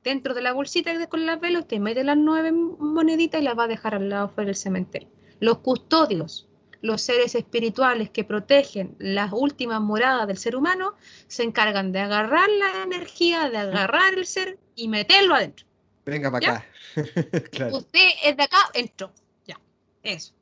[0.05, 3.65] dentro de la bolsita con las velas, usted mete las nueve moneditas y las va
[3.65, 5.09] a dejar al lado fuera del cementerio.
[5.41, 6.49] Los custodios,
[6.81, 10.95] los seres espirituales que protegen las últimas moradas del ser humano,
[11.29, 15.67] se encargan de agarrar la energía, de agarrar el ser y meterlo adentro.
[16.05, 16.67] Venga para acá.
[17.53, 17.77] claro.
[17.77, 19.13] Usted es de acá, entró.
[19.47, 19.59] Ya,
[20.03, 20.33] eso.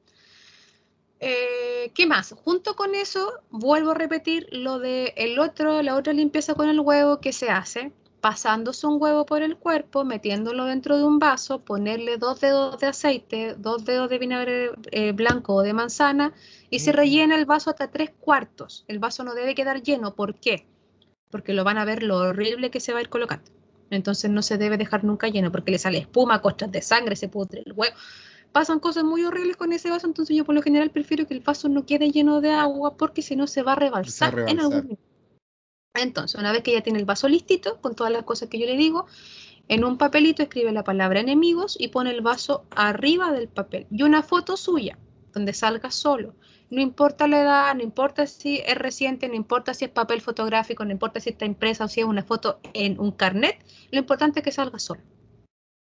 [1.23, 2.33] Eh, ¿Qué más?
[2.33, 6.81] Junto con eso, vuelvo a repetir lo de el otro, la otra limpieza con el
[6.81, 11.61] huevo que se hace, pasándose un huevo por el cuerpo, metiéndolo dentro de un vaso,
[11.61, 16.33] ponerle dos dedos de aceite, dos dedos de vinagre eh, blanco o de manzana
[16.69, 18.85] y se rellena el vaso hasta tres cuartos.
[18.89, 20.15] El vaso no debe quedar lleno.
[20.15, 20.67] ¿Por qué?
[21.31, 23.51] Porque lo van a ver lo horrible que se va a ir colocando.
[23.91, 27.29] Entonces no se debe dejar nunca lleno porque le sale espuma, costras de sangre, se
[27.29, 27.95] pudre el huevo.
[28.53, 31.41] Pasan cosas muy horribles con ese vaso, entonces yo por lo general prefiero que el
[31.41, 34.61] vaso no quede lleno de agua porque si no se va a rebalsar, en rebalsar.
[34.61, 35.10] algún momento.
[36.03, 38.67] Entonces, una vez que ya tiene el vaso listito, con todas las cosas que yo
[38.67, 39.07] le digo,
[39.69, 43.87] en un papelito escribe la palabra enemigos y pone el vaso arriba del papel.
[43.91, 44.99] Y una foto suya,
[45.33, 46.35] donde salga solo.
[46.71, 50.85] No importa la edad, no importa si es reciente, no importa si es papel fotográfico,
[50.85, 53.59] no importa si está impresa o si es una foto en un carnet,
[53.91, 55.03] lo importante es que salga solo.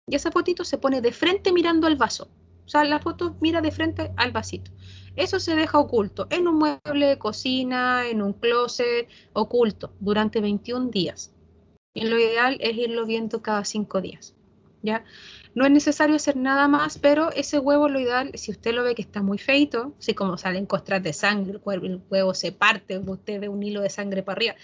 [0.07, 2.29] Y esa fotito se pone de frente mirando al vaso.
[2.65, 4.71] O sea, la foto mira de frente al vasito.
[5.15, 10.89] Eso se deja oculto en un mueble de cocina, en un closet, oculto durante 21
[10.89, 11.33] días.
[11.93, 14.35] Y lo ideal es irlo viendo cada 5 días.
[14.85, 15.03] ¿ya?
[15.53, 18.95] No es necesario hacer nada más, pero ese huevo lo ideal, si usted lo ve
[18.95, 22.51] que está muy feito, así como salen costras de sangre, el huevo, el huevo se
[22.51, 24.55] parte, usted ve un hilo de sangre para arriba.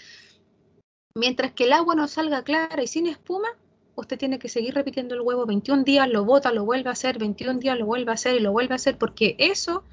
[1.15, 3.49] Mientras que el agua no salga clara y sin espuma,
[3.95, 7.17] usted tiene que seguir repitiendo el huevo 21 días, lo bota, lo vuelve a hacer,
[7.19, 9.83] 21 días lo vuelve a hacer y lo vuelve a hacer, porque eso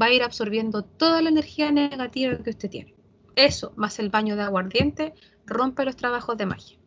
[0.00, 2.94] va a ir absorbiendo toda la energía negativa que usted tiene.
[3.36, 5.14] Eso, más el baño de aguardiente,
[5.46, 6.78] rompe los trabajos de magia.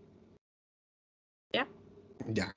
[2.27, 2.53] Ya.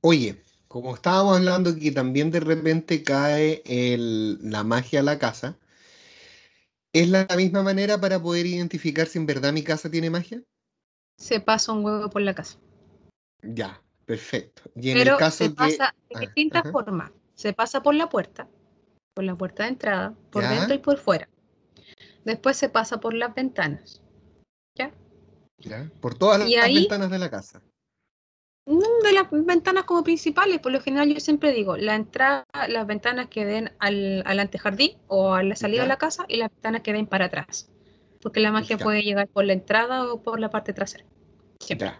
[0.00, 5.58] Oye, como estábamos hablando que también de repente cae el- la magia a la casa,
[6.92, 10.42] ¿es la misma manera para poder identificar si en verdad mi casa tiene magia?
[11.16, 12.58] Se pasa un huevo por la casa.
[13.42, 14.62] Ya, perfecto.
[14.74, 16.72] Y en Pero el caso se pasa de Ah, distintas ajá.
[16.72, 17.10] formas.
[17.34, 18.48] Se pasa por la puerta,
[19.14, 20.50] por la puerta de entrada, por Ya.
[20.52, 21.28] dentro y por fuera.
[22.24, 24.00] Después se pasa por las ventanas.
[24.76, 24.92] ¿Ya?
[25.58, 27.62] Ya, Por todas las ahí- ventanas de la casa.
[28.64, 32.86] No, de las ventanas como principales, por lo general yo siempre digo, la entrada, las
[32.86, 35.82] ventanas que den al, al antejardín o a la salida Ya.
[35.82, 37.68] de la casa y las ventanas que den para atrás.
[38.20, 38.84] Porque la magia Ya.
[38.84, 41.04] puede llegar por la entrada o por la parte trasera.
[41.58, 41.92] Siempre.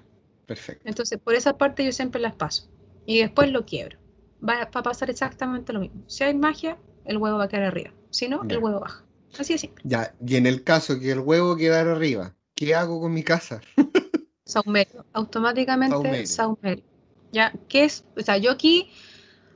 [0.55, 0.83] Perfecto.
[0.89, 2.69] Entonces, por esa parte yo siempre las paso.
[3.07, 3.99] Y después lo quiebro.
[4.47, 6.03] Va, va a pasar exactamente lo mismo.
[6.07, 7.93] Si hay magia, el huevo va a quedar arriba.
[8.11, 8.57] Si no, Ya.
[8.57, 9.05] el huevo baja.
[9.39, 9.83] Así de simple.
[9.87, 13.61] Ya, y en el caso que el huevo quedara arriba, ¿qué hago con mi casa?
[14.45, 15.07] Saumerio.
[15.13, 16.27] Automáticamente Saumerio.
[16.27, 16.85] saumerio.
[17.33, 18.05] Ya, ¿qué es?
[18.17, 18.91] O sea, yo aquí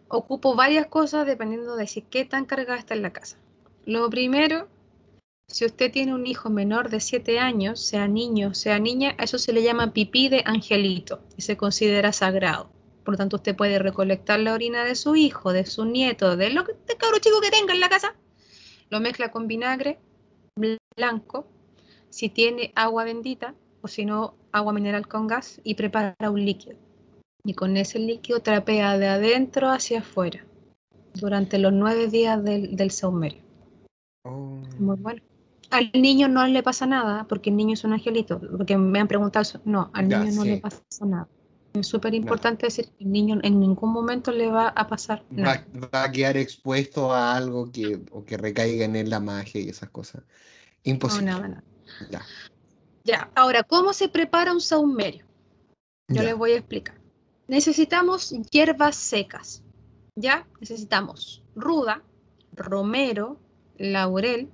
[0.09, 3.37] ocupo varias cosas dependiendo de si qué tan cargada está en la casa.
[3.85, 4.69] Lo primero,
[5.49, 9.39] si usted tiene un hijo menor de 7 años, sea niño, sea niña, a eso
[9.39, 12.71] se le llama pipí de angelito y se considera sagrado.
[13.05, 16.51] Por lo tanto, usted puede recolectar la orina de su hijo, de su nieto, de
[16.51, 18.17] lo que de cabro chico que tenga en la casa,
[18.91, 19.99] lo mezcla con vinagre
[20.97, 21.47] blanco,
[22.11, 26.77] si tiene agua bendita o si no, agua mineral con gas y prepara un líquido.
[27.45, 30.45] Y con ese líquido trapea de adentro hacia afuera
[31.15, 33.43] durante los nueve días del, del saumerio.
[34.25, 34.61] Oh.
[34.79, 35.23] Muy bueno.
[35.71, 39.09] Al niño no le pasa nada, porque el niño es un angelito, porque me han
[39.09, 39.61] preguntado eso.
[39.65, 40.49] No, al Ya, niño no sí.
[40.51, 41.29] le pasa nada.
[41.75, 45.67] Es súper importante decir que el niño en ningún momento le va a pasar nada.
[45.75, 49.61] Va, va a quedar expuesto a algo que, o que recaiga en él la magia
[49.61, 50.23] y esas cosas.
[50.23, 50.29] No,
[50.85, 51.27] Imposible.
[51.27, 51.65] nada, nada.
[52.11, 52.23] Ya.
[53.05, 55.25] Ya, ahora, ¿cómo se prepara un saumerio?
[56.09, 56.23] Yo Ya.
[56.23, 56.97] les voy a explicar.
[57.49, 59.63] Necesitamos hierbas secas.
[60.17, 60.47] ¿Ya?
[60.61, 62.03] Necesitamos ruda,
[62.55, 63.39] romero,
[63.77, 64.49] laurel,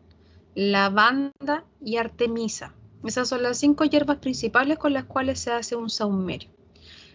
[0.55, 2.75] lavanda y artemisa.
[3.05, 6.51] Esas son las cinco hierbas principales con las cuales se hace un saumerio.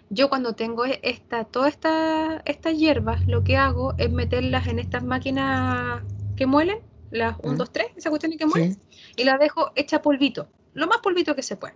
[0.10, 4.80] Yo cuando tengo e- esta, todas esta, estas hierbas, lo que hago es meterlas en
[4.80, 6.02] estas máquinas
[6.36, 6.80] que muelen,
[7.12, 7.58] las 1, ¿Mm?
[7.58, 8.80] 2, 3, esas cuestiones que muelen, Sí.
[9.18, 11.76] y la dejo hecha polvito, lo más polvito que se pueda.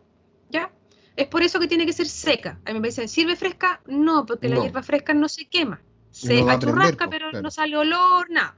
[0.50, 0.72] ¿Ya?
[1.16, 2.60] Es por eso que tiene que ser seca.
[2.66, 3.82] A mí me dicen, ¿sirve fresca?
[3.86, 5.82] No, porque la hierba fresca no se quema.
[6.12, 7.44] Se No achurrasca, po, pero claro.
[7.44, 8.58] no sale olor, nada.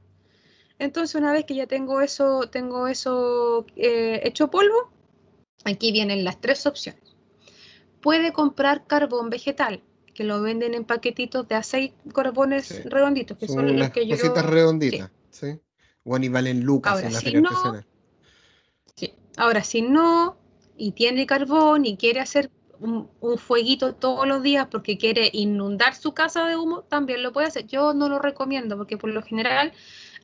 [0.84, 4.90] Entonces, una vez que ya tengo eso, tengo eso eh, hecho polvo,
[5.64, 7.02] aquí vienen las tres opciones.
[8.00, 9.82] Puede comprar carbón vegetal,
[10.14, 12.82] que lo venden en paquetitos de a seis carbones Sí.
[12.84, 14.16] redonditos, que Son son los que yo...
[14.16, 15.58] cositas redonditas, ¿sí?
[16.04, 17.86] Bueno, y valen lucas Ahora, en la si feria no, artesanal.
[18.94, 19.14] Sí.
[19.38, 20.36] Ahora, si no,
[20.76, 25.94] y tiene carbón y quiere hacer un, un fueguito todos los días porque quiere inundar
[25.94, 27.66] su casa de humo, también lo puede hacer.
[27.66, 29.72] Yo no lo recomiendo porque por lo general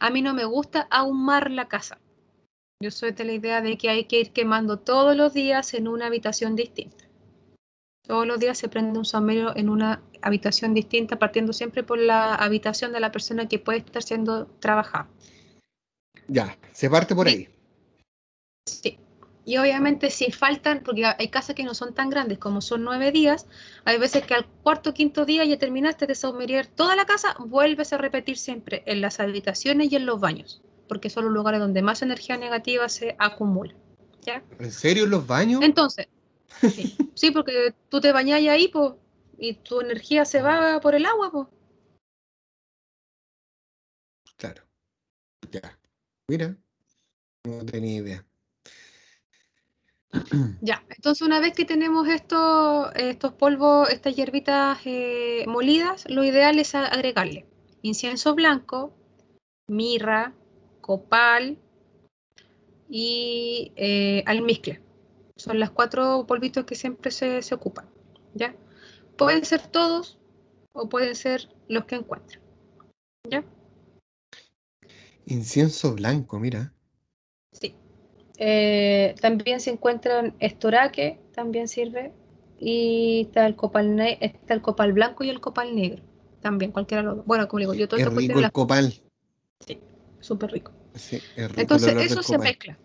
[0.00, 1.98] a mí no me gusta ahumar la casa.
[2.82, 5.86] Yo soy de la idea de que hay que ir quemando todos los días en
[5.86, 7.04] una habitación distinta.
[8.06, 12.34] Todos los días se prende un saumerio en una habitación distinta, partiendo siempre por la
[12.34, 15.08] habitación de la persona que puede estar siendo trabajada.
[16.26, 17.34] Ya, se parte por Sí.
[17.36, 17.48] ahí.
[18.66, 18.98] Sí.
[19.50, 23.10] Y obviamente si faltan, porque hay casas que no son tan grandes como son nueve
[23.10, 23.48] días,
[23.84, 27.34] hay veces que al cuarto o quinto día ya terminaste de saumerear toda la casa,
[27.40, 31.58] vuelves a repetir siempre en las habitaciones y en los baños, porque son los lugares
[31.58, 33.74] donde más energía negativa se acumula.
[34.22, 34.40] ¿ya?
[34.60, 35.62] ¿En serio en los baños?
[35.64, 36.06] Entonces,
[36.72, 39.00] sí, sí, porque tú te bañas ahí po,
[39.36, 41.32] y tu energía se va por el agua.
[41.32, 41.50] Po.
[44.36, 44.62] Claro.
[45.50, 45.76] Ya.
[46.28, 46.56] Mira,
[47.42, 48.29] no tenía idea.
[50.60, 56.58] Ya, entonces una vez que tenemos estos, estos polvos, estas hierbitas eh, molidas, lo ideal
[56.58, 57.46] es agregarle
[57.82, 58.92] incienso blanco,
[59.66, 60.34] mirra,
[60.80, 61.58] copal
[62.88, 64.82] y eh, almizcle.
[65.36, 67.88] Son las cuatro polvitos que siempre se, se ocupan.
[68.34, 68.54] ¿ya?
[69.16, 70.18] Pueden ser todos
[70.72, 72.40] o pueden ser los que encuentren.
[73.28, 73.44] ¿ya?
[75.26, 76.72] Incienso blanco, mira.
[77.52, 77.74] Sí.
[78.42, 82.10] Eh, también se encuentran estoraque, también sirve.
[82.58, 86.02] Y está el copal ne- está el copal blanco y el copal negro.
[86.40, 87.26] También, cualquiera de los dos.
[87.26, 88.94] Bueno, como digo, yo todo Es rico el copal.
[90.20, 90.72] súper rico.
[90.94, 92.48] Sí, es rico Entonces, eso se copal.
[92.48, 92.78] mezcla.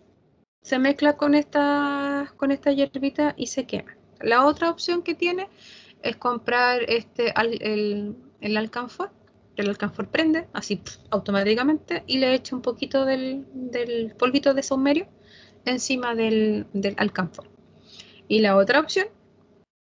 [0.62, 3.96] Se mezcla con esta, con esta hierbita y se quema.
[4.20, 5.48] La otra opción que tiene
[6.02, 9.10] es comprar este al- el, el alcanfor.
[9.56, 15.06] El alcanfor prende así automáticamente y le echa un poquito del, del polvito de saumerio
[15.70, 17.46] encima del, del alcanfor.
[18.28, 19.08] Y la otra opción,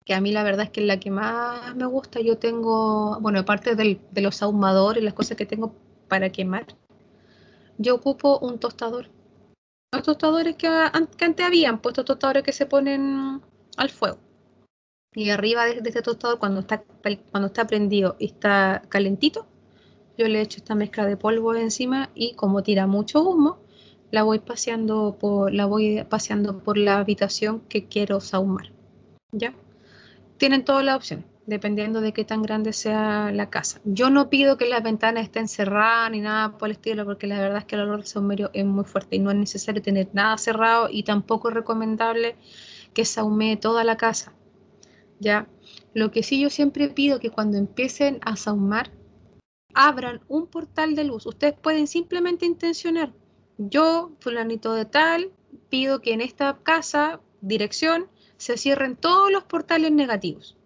[0.05, 3.19] que a mí la verdad es que es la que más me gusta, yo tengo,
[3.21, 5.75] bueno, aparte del- de los ahumadores las cosas que tengo
[6.09, 6.67] para quemar,
[7.79, 9.09] yo ocupo un tostador.
[9.93, 13.41] Los tostadores que, an- que antes habían, puestos tostadores que se ponen
[13.77, 14.19] al fuego.
[15.15, 16.83] Y arriba de, de este tostador, cuando está,
[17.31, 19.47] cuando está prendido y está calentito,
[20.17, 23.59] yo le echo esta mezcla de polvo encima y como tira mucho humo,
[24.11, 28.73] la voy paseando por, la voy paseando por la habitación que quiero sahumar.
[29.33, 29.53] ¿Ya?
[30.39, 33.81] Tienen todas las opciones, dependiendo de qué tan grande sea la casa.
[33.85, 37.41] Yo no pido que las ventanas estén cerradas ni nada por el estilo, porque la
[37.41, 40.09] verdad es que el olor de saumerio es muy fuerte y no es necesario tener
[40.13, 42.37] nada cerrado y tampoco es recomendable
[42.95, 44.33] que sahumee toda la casa.
[45.21, 45.49] ¿Ya?
[45.95, 48.91] Lo que sí yo siempre pido que cuando empiecen a sahumar,
[49.75, 51.27] abran un portal de luz.
[51.27, 53.13] Ustedes pueden simplemente intencionar.
[53.59, 55.33] Yo, fulanito de tal,
[55.69, 60.57] pido que en esta casa, dirección, se cierren todos los portales negativos.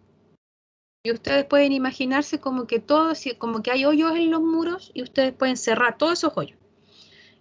[1.04, 4.90] Y ustedes pueden imaginarse como que todo, si- como que hay hoyos en los muros
[4.94, 6.58] y ustedes pueden cerrar todos esos hoyos.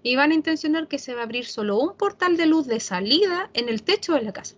[0.01, 2.79] Y van a intencionar que se va a abrir solo un portal de luz de
[2.79, 4.55] salida en el techo de la casa.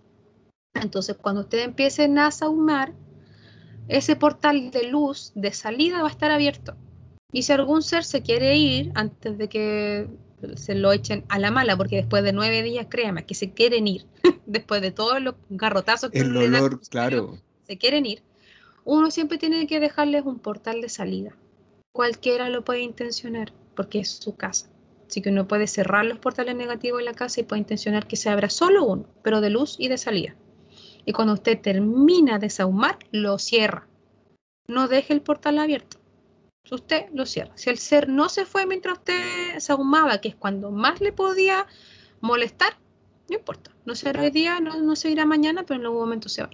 [0.74, 2.94] Entonces, cuando ustedes empiecen a sahumar,
[3.88, 6.76] ese portal de luz de salida va a estar abierto.
[7.30, 10.08] Y si algún ser se quiere ir antes de que
[10.56, 13.86] se lo echen a la mala, porque después de nueve días, créanme, que se quieren
[13.86, 14.06] ir,
[14.46, 17.38] después de todos los garrotazos que El olor, claro.
[17.66, 18.22] se quieren ir,
[18.84, 21.36] uno siempre tiene que dejarles un portal de salida.
[21.92, 24.68] Cualquiera lo puede intencionar, porque es su casa.
[25.08, 28.16] Así que uno puede cerrar los portales negativos en la casa y puede intencionar que
[28.16, 30.34] se abra solo uno, pero de luz y de salida.
[31.06, 33.86] Y cuando usted termina de sahumar, lo cierra.
[34.66, 35.98] No deje el portal abierto.
[36.70, 37.52] Usted lo cierra.
[37.56, 41.66] Si el ser no se fue mientras usted sahumaba, que es cuando más le podía
[42.20, 42.74] molestar,
[43.28, 43.70] no importa.
[43.84, 46.50] No será hoy día, no, no se irá mañana, pero en algún momento se va.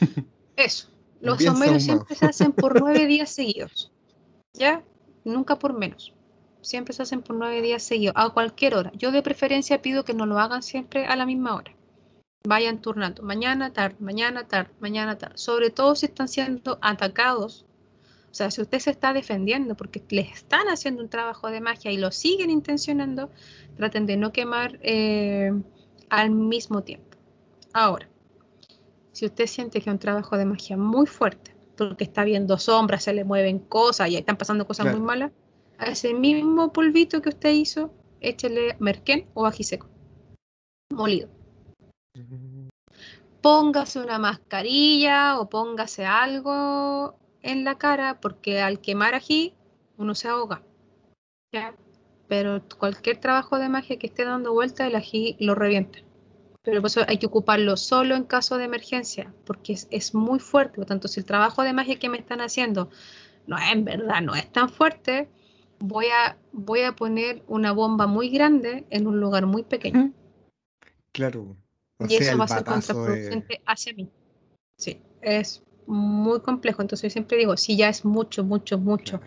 [0.56, 0.88] Eso.
[1.20, 3.92] Los sahumeros siempre se hacen por nueve días seguidos.
[4.52, 4.84] ¿Ya?
[5.24, 6.14] Nunca por menos.
[6.60, 8.92] Siempre se hacen por nueve días seguidos, a cualquier hora.
[8.94, 11.74] Yo de preferencia pido que no lo hagan siempre a la misma hora.
[12.44, 15.38] Vayan turnando, mañana, tarde, mañana, tarde, mañana, tarde.
[15.38, 17.66] Sobre todo si están siendo atacados.
[18.30, 21.90] O sea, si usted se está defendiendo porque les están haciendo un trabajo de magia
[21.90, 23.30] y lo siguen intencionando,
[23.76, 25.52] traten de no quemar eh,
[26.10, 27.16] al mismo tiempo.
[27.72, 28.08] Ahora,
[29.12, 33.04] si usted siente que es un trabajo de magia muy fuerte, porque está viendo sombras,
[33.04, 35.32] se le mueven cosas y están pasando cosas muy malas,
[35.78, 39.88] a ese mismo polvito que usted hizo, échele merquén o ají seco,
[40.92, 41.28] molido.
[43.40, 47.16] Póngase una mascarilla o póngase algo
[47.48, 49.54] en la cara, porque al quemar ají
[49.96, 50.62] uno se ahoga.
[52.28, 56.00] Pero cualquier trabajo de magia que esté dando vuelta, el ají lo revienta.
[56.62, 60.38] Pero por eso hay que ocuparlo solo en caso de emergencia, porque es, es muy
[60.38, 60.76] fuerte.
[60.76, 62.90] Por tanto, si el trabajo de magia que me están haciendo
[63.46, 65.30] no es en verdad, no es tan fuerte,
[65.78, 70.12] voy a, voy a poner una bomba muy grande en un lugar muy pequeño.
[71.12, 71.56] Claro.
[72.06, 74.10] y eso va a ser contraproducente hacia mí.
[74.76, 76.82] Sí, es muy complejo.
[76.82, 79.20] Entonces yo siempre digo, si ya es mucho, mucho, mucho.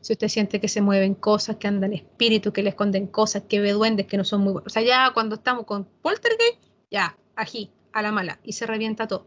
[0.00, 3.60] Si usted siente que se mueven cosas, que andan espíritus, que le esconden cosas, que
[3.60, 4.70] ve duendes que no son muy buenos.
[4.70, 9.08] O sea, ya cuando estamos con poltergeist, ya, ají, a la mala, y se revienta
[9.08, 9.26] todo.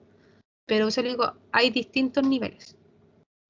[0.66, 2.76] Pero se le digo, hay distintos niveles.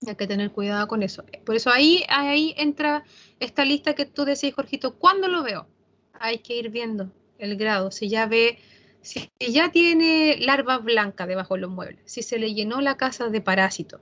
[0.08, 1.26] Hay que tener cuidado con eso.
[1.46, 3.04] Por eso ahí, ahí entra
[3.40, 5.68] esta lista que tú decís, Jorgito, ¿cuándo lo veo?
[6.14, 7.92] Hay que ir viendo el grado.
[7.92, 8.60] Si ya ve,
[9.08, 13.30] si ya tiene larvas blancas debajo de los muebles, si se le llenó la casa
[13.30, 14.02] de parásitos,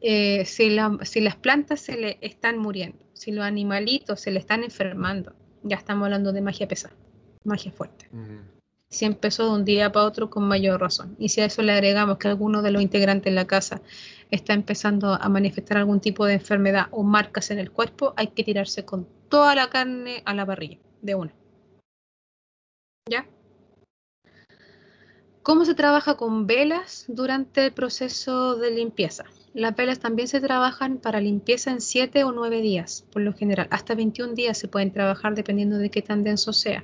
[0.00, 5.34] eh, si, las plantas se le están muriendo, si los animalitos se le están enfermando,
[5.62, 6.94] ya estamos hablando de magia pesada,
[7.44, 8.08] magia fuerte
[8.88, 11.16] si empezó de un día para otro con mayor razón.
[11.18, 13.82] Y si a eso le agregamos que alguno de los integrantes de la casa
[14.30, 18.44] está empezando a manifestar algún tipo de enfermedad o marcas en el cuerpo, hay que
[18.44, 21.34] tirarse con toda la carne a la parrilla, de una.
[23.08, 23.26] ¿Ya?
[25.46, 29.26] ¿Cómo se trabaja con velas durante el proceso de limpieza?
[29.54, 33.68] Las velas también se trabajan para limpieza en 7 o 9 días, por lo general.
[33.70, 36.82] Hasta 21 días se pueden trabajar dependiendo de qué tan denso sea.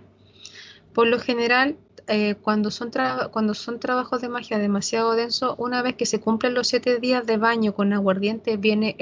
[0.94, 6.20] Por lo general, eh, cuando, son trabajos de magia demasiado densos, una vez que se
[6.20, 8.96] cumplen los siete días de baño con aguardiente, viene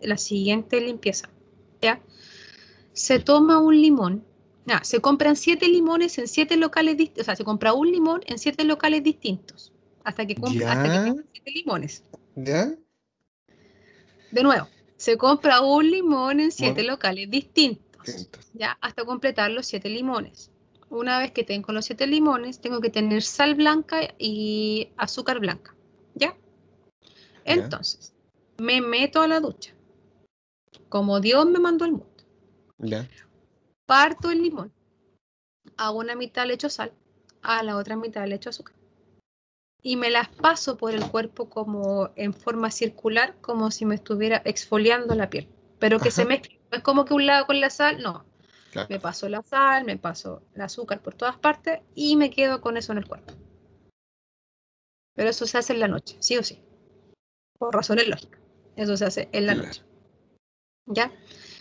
[0.00, 1.28] la siguiente limpieza.
[1.82, 2.00] ¿ya?
[2.94, 4.24] Se toma un limón,
[4.82, 8.38] se compran siete limones en siete locales distintos, o sea, se compra un limón en
[8.38, 9.72] siete locales distintos,
[10.04, 12.04] hasta que compra siete limones.
[12.36, 12.74] ¿Ya?
[14.30, 18.16] De nuevo, se compra un limón en siete locales distintos,
[18.52, 18.78] ¿ya?
[18.80, 20.50] Hasta completar los siete limones
[20.90, 25.74] una vez que tengo los siete limones, tengo que tener sal blanca y azúcar blanca.
[26.14, 26.36] ¿Ya?
[27.44, 28.14] Entonces,
[28.58, 29.74] me meto a la ducha.
[30.88, 32.24] Como Dios me mandó el mundo.
[32.78, 33.08] ¿Ya?
[33.88, 34.70] Parto el limón.
[35.78, 36.92] A una mitad le echo sal,
[37.40, 38.74] a la otra mitad le echo azúcar.
[39.80, 44.42] Y me las paso por el cuerpo como en forma circular, como si me estuviera
[44.44, 45.48] exfoliando la piel.
[45.78, 46.60] Pero que se mezcle.
[46.70, 48.26] No es como que un lado con la sal, no.
[48.90, 52.76] Me paso la sal, me paso el azúcar por todas partes y me quedo con
[52.76, 53.32] eso en el cuerpo.
[55.14, 56.62] Pero eso se hace en la noche, sí o sí.
[57.58, 58.38] Por razones lógicas.
[58.76, 59.82] Eso se hace en la noche.
[60.84, 61.10] ¿Ya?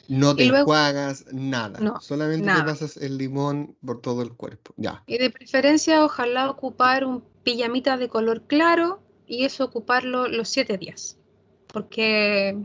[0.07, 1.79] No te enjuagas nada.
[1.79, 4.73] No, solamente te pasas el limón por todo el cuerpo.
[4.77, 5.03] Ya.
[5.07, 10.77] Y de preferencia, ojalá ocupar un pijamita de color claro y eso ocuparlo los siete
[10.77, 11.17] días.
[11.67, 12.57] Porque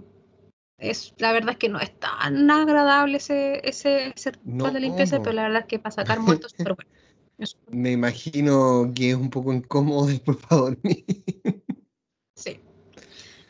[0.79, 5.43] es, la verdad es que no es tan agradable ese, ese, de limpieza, pero la
[5.43, 6.91] verdad es que para sacar muertos, pero bueno.
[7.71, 11.05] Me imagino que es un poco incómodo después para dormir.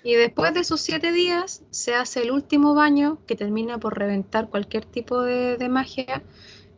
[0.04, 4.48] Y después de esos siete días se hace el último baño que termina por reventar
[4.48, 6.22] cualquier tipo de, de magia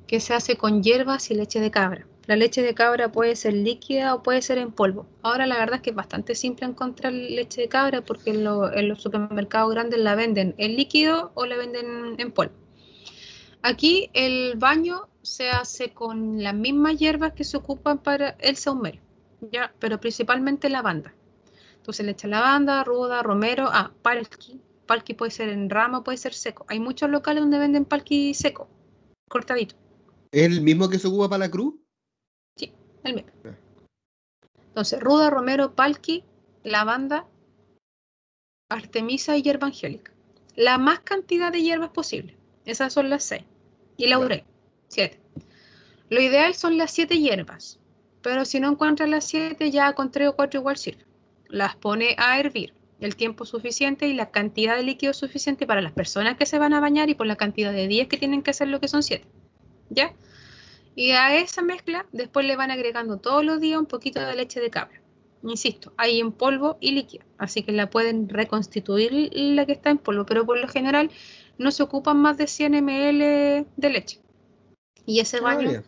[0.06, 2.06] que se hace con hierbas y leche de cabra.
[2.26, 5.06] La leche de cabra puede ser líquida o puede ser en polvo.
[5.22, 9.02] Ahora la verdad es que es bastante simple encontrar leche de cabra porque en, los
[9.02, 12.54] supermercados grandes la venden en líquido o la venden en polvo.
[13.62, 19.00] Aquí el baño se hace con las mismas hierbas que se ocupan para el saumerio,
[19.52, 19.72] ¿ya?
[19.78, 21.14] pero principalmente lavanda.
[21.84, 24.58] Entonces le echa lavanda, ruda, romero, ah, palki.
[24.86, 26.64] Palki puede ser en rama, puede ser seco.
[26.68, 28.70] Hay muchos locales donde venden palki seco,
[29.28, 29.76] cortadito.
[30.32, 31.74] ¿Es el mismo que se ocupa para la cruz?
[32.56, 32.72] Sí,
[33.02, 33.30] el mismo.
[34.68, 36.24] Entonces, ruda, romero, palki,
[36.62, 37.28] lavanda,
[38.70, 40.10] artemisa y hierba angélica.
[40.56, 42.34] La más cantidad de hierbas posible.
[42.64, 43.44] Esas son las seis.
[43.98, 44.42] Y laurel,
[44.88, 45.20] siete.
[46.08, 47.78] Lo ideal son las siete hierbas,
[48.22, 51.03] pero si no encuentras las siete, ya con tres o cuatro igual sirve.
[51.48, 55.92] Las pone a hervir el tiempo suficiente y la cantidad de líquido suficiente para las
[55.92, 58.50] personas que se van a bañar y por la cantidad de días que tienen que
[58.50, 59.26] hacer lo que son siete.
[59.90, 60.14] ¿Ya?
[60.94, 64.60] Y a esa mezcla después le van agregando todos los días un poquito de leche
[64.60, 65.00] de cabra.
[65.42, 69.98] Insisto, hay en polvo y líquido, así que la pueden reconstituir la que está en
[69.98, 71.10] polvo, pero por lo general
[71.58, 74.20] no se ocupan más de 100 ml de leche.
[75.04, 75.82] Y ese ah, baño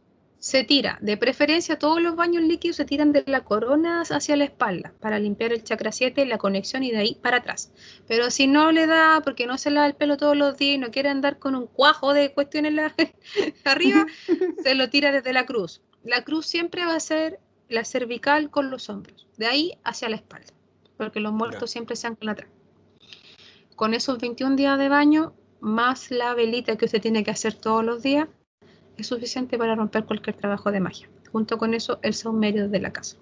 [0.47, 4.45] se tira, de preferencia todos los baños líquidos se tiran de la corona hacia la
[4.45, 7.73] espalda para limpiar el chakra 7, la conexión y de ahí para atrás.
[8.07, 10.79] Pero si no le da, porque no se lava el pelo todos los días y
[10.79, 12.75] no quiere andar con un cuajo de cuestiones
[13.65, 14.07] arriba,
[14.63, 15.83] se lo tira desde la cruz.
[16.05, 20.15] La cruz siempre va a ser la cervical con los hombros, de ahí hacia la
[20.15, 20.53] espalda,
[20.97, 22.51] porque los muertos siempre se anclan atrás.
[23.75, 27.85] Con esos 21 días de baño, más la velita que usted tiene que hacer todos
[27.85, 28.29] los días,
[28.97, 31.09] es suficiente para romper cualquier trabajo de magia.
[31.33, 33.17] Junto con eso, el saumerio de la casa.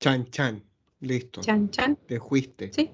[0.00, 0.62] Chan, chan.
[1.00, 1.40] Listo.
[1.40, 1.96] Chan, chan.
[2.06, 2.72] Te fuiste.
[2.72, 2.90] Sí.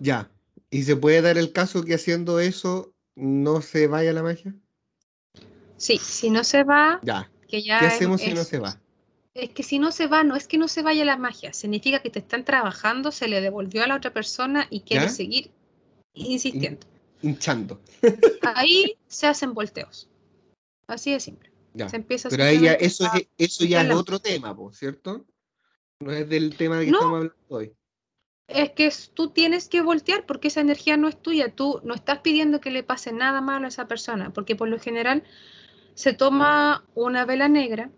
[0.00, 0.30] Ya.
[0.70, 4.54] ¿Y se puede dar el caso que haciendo eso no se vaya la magia?
[5.76, 7.00] Sí, si no se va.
[7.02, 7.30] Ya.
[7.48, 8.80] Que ya ¿Qué hacemos si no se va?
[9.34, 12.00] Es que si no se va, no es que no se vaya la magia, significa
[12.00, 15.50] que te están trabajando, se le devolvió a la otra persona y quiere seguir
[16.12, 16.86] insistiendo.
[17.22, 17.80] Hinchando.
[18.42, 20.08] Ahí se hacen volteos.
[20.86, 21.50] Así de simple.
[21.88, 25.24] Se empieza Pero ahí ya, eso, es, eso ya es otro tema, ¿cierto?
[26.00, 27.72] No es del tema de que estamos hablando hoy.
[28.48, 31.54] Es que tú tienes que voltear porque esa energía no es tuya.
[31.54, 34.78] Tú no estás pidiendo que le pase nada malo a esa persona, porque por lo
[34.78, 35.22] general
[35.94, 37.90] se toma una vela negra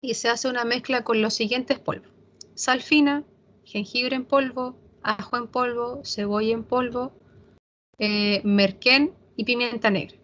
[0.00, 2.10] y se hace una mezcla con los siguientes polvos.
[2.54, 3.24] Sal fina,
[3.64, 7.12] jengibre en polvo, ajo en polvo, cebolla en polvo,
[8.00, 10.16] eh, merquén y pimienta negra.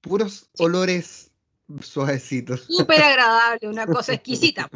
[0.00, 1.32] Puros olores
[1.80, 2.66] suavecitos.
[2.68, 4.70] Súper agradable, una cosa exquisita.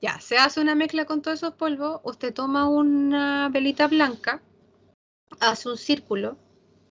[0.00, 4.40] Ya, se hace una mezcla con todos esos polvos, usted toma una velita blanca,
[5.40, 6.38] hace un círculo,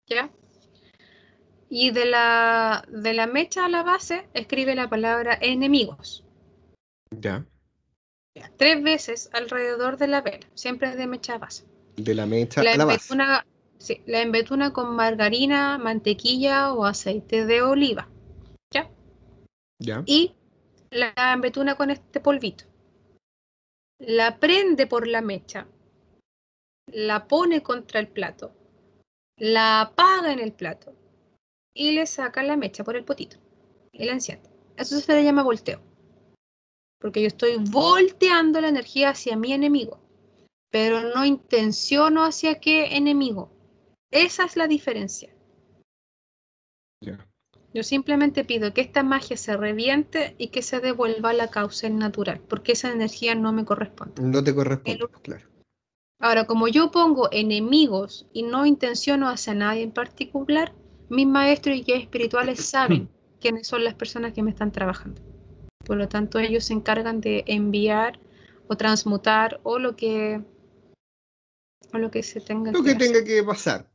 [0.07, 0.29] ¿ya?
[1.69, 6.25] Y de la, de la mecha a la base escribe la palabra enemigos.
[7.11, 7.45] Ya.
[8.57, 11.63] Tres veces alrededor de la vela, siempre de mecha a base.
[11.95, 13.13] De la mecha a la base.
[13.77, 18.09] Sí, la embetuna con margarina, mantequilla o aceite de oliva.
[18.71, 18.89] ¿Ya?
[19.79, 20.03] Ya.
[20.05, 20.35] Y
[20.89, 22.65] la embetuna con este polvito.
[23.99, 25.67] La prende por la mecha.
[26.87, 28.51] La pone contra el plato.
[29.37, 30.95] La apaga en el plato
[31.73, 33.37] y le saca la mecha por el potito
[33.91, 34.49] y la enciende.
[34.75, 35.79] Eso se le llama volteo.
[36.99, 39.99] Porque yo estoy volteando la energía hacia mi enemigo,
[40.71, 43.51] pero no intenciono hacia qué enemigo.
[44.11, 45.33] Esa es la diferencia.
[47.73, 51.89] Yo simplemente pido que esta magia se reviente y que se devuelva a la causa
[51.89, 54.21] natural, porque esa energía no me corresponde.
[54.21, 55.47] No te corresponde, claro.
[56.19, 60.73] Ahora, como yo pongo enemigos y no intenciono hacia nadie en particular,
[61.09, 65.21] mis maestros y guías espirituales saben quiénes son las personas que me están trabajando.
[65.85, 68.19] Por lo tanto, ellos se encargan de enviar
[68.67, 70.41] o transmutar o lo que
[71.93, 73.89] o lo que se tenga lo que, tenga que pasar.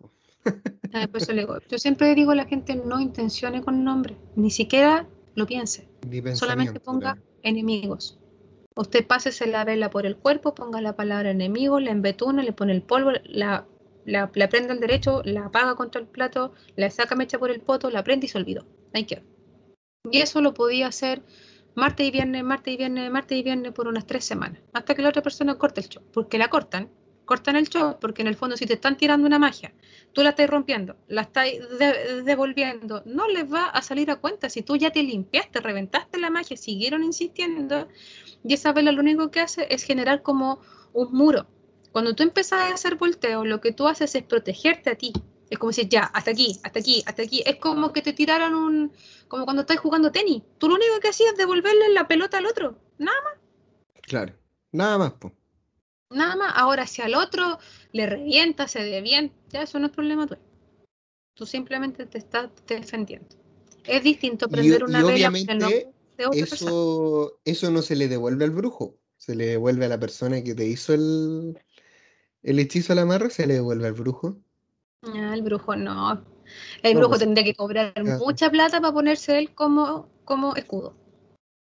[0.95, 1.27] Ah, pues
[1.69, 5.89] yo siempre digo a la gente no intencione con nombre, ni siquiera lo piense.
[6.35, 8.19] Solamente ponga enemigos.
[8.75, 12.73] Usted pásese la vela por el cuerpo, ponga la palabra enemigo, la embetuna, le pone
[12.73, 13.67] el polvo, la
[14.05, 17.91] la, prende al derecho, la apaga contra el plato, la saca mecha por el poto,
[17.91, 18.67] la prende y se olvidó.
[18.93, 19.23] Ahí quedó.
[20.11, 21.23] Y eso lo podía hacer
[21.75, 25.03] martes y viernes, martes y viernes, martes y viernes por unas tres semanas, hasta que
[25.03, 26.91] la otra persona corte el show, porque la cortan,
[27.33, 29.73] cortan el show, porque en el fondo si te están tirando una magia,
[30.13, 31.47] tú la estás rompiendo, la estás
[32.27, 36.29] devolviendo, no les va a salir a cuenta si tú ya te limpiaste, reventaste la
[36.29, 37.89] magia, siguieron insistiendo,
[38.45, 40.61] y esa vela lo único que hace es generar como
[40.93, 41.47] un muro,
[41.91, 45.15] cuando tú empiezas a hacer volteo, lo que tú haces es protegerte a ti.
[45.49, 47.43] Es como decir, ya, hasta aquí, hasta aquí, hasta aquí.
[47.47, 48.93] Es como que te tiraron un.
[49.29, 50.43] como cuando estás jugando tenis.
[50.59, 52.79] Tú lo único que hacías es devolverle la pelota al otro.
[52.99, 53.35] Nada más.
[54.03, 54.35] Claro,
[54.71, 55.13] nada más.
[56.13, 56.53] Nada más.
[56.57, 57.59] Ahora, si al otro
[57.93, 60.41] le revienta, se devienta, ya eso no es problema tuyo.
[61.35, 63.29] Tú simplemente te estás defendiendo.
[63.85, 65.93] Es distinto prender una vela de
[66.33, 70.55] eso, eso no se le devuelve al brujo, se le devuelve a la persona que
[70.55, 71.59] te hizo el,
[72.43, 74.39] el hechizo a la amarra, se le devuelve al brujo.
[75.03, 76.25] Ah, el brujo no.
[76.83, 80.95] El brujo pues, tendría que cobrar mucha plata para ponerse él como, como escudo.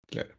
[0.07, 0.38] Claro.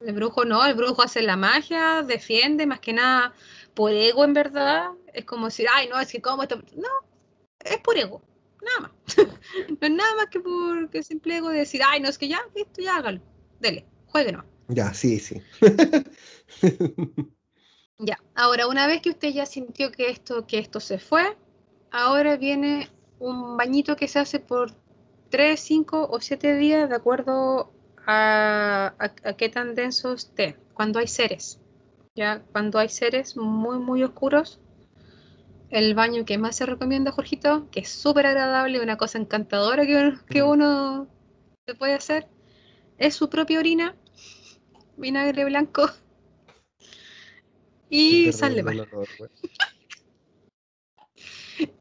[0.00, 3.34] El brujo no, el brujo hace la magia, defiende, más que nada
[3.74, 4.90] por ego en verdad.
[5.12, 6.62] Es como decir, ay, no, es que como esto.
[6.76, 6.88] No,
[7.58, 8.22] es por ego,
[8.62, 9.16] nada más.
[9.68, 12.28] no es nada más que por que simple ego de decir, ay, no, es que
[12.28, 13.20] ya, listo, ya hágalo.
[13.58, 14.44] Dele, jueguenos.
[14.68, 15.42] Ya, sí, sí.
[17.98, 21.36] ya, ahora una vez que usted ya sintió que esto, que esto se fue,
[21.90, 22.88] ahora viene
[23.18, 24.70] un bañito que se hace por
[25.30, 27.72] 3, 5 o 7 días de acuerdo
[28.08, 30.56] a, qué tan denso esté.
[30.72, 31.60] Cuando hay seres,
[32.14, 34.60] ya cuando hay seres muy, muy oscuros,
[35.70, 40.14] el baño que más se recomienda, Jorgito, que es súper agradable, una cosa encantadora que,
[40.30, 41.06] que uno
[41.66, 42.26] se puede hacer,
[42.96, 43.94] es su propia orina,
[44.96, 45.90] vinagre blanco
[47.90, 48.76] y sal de mar.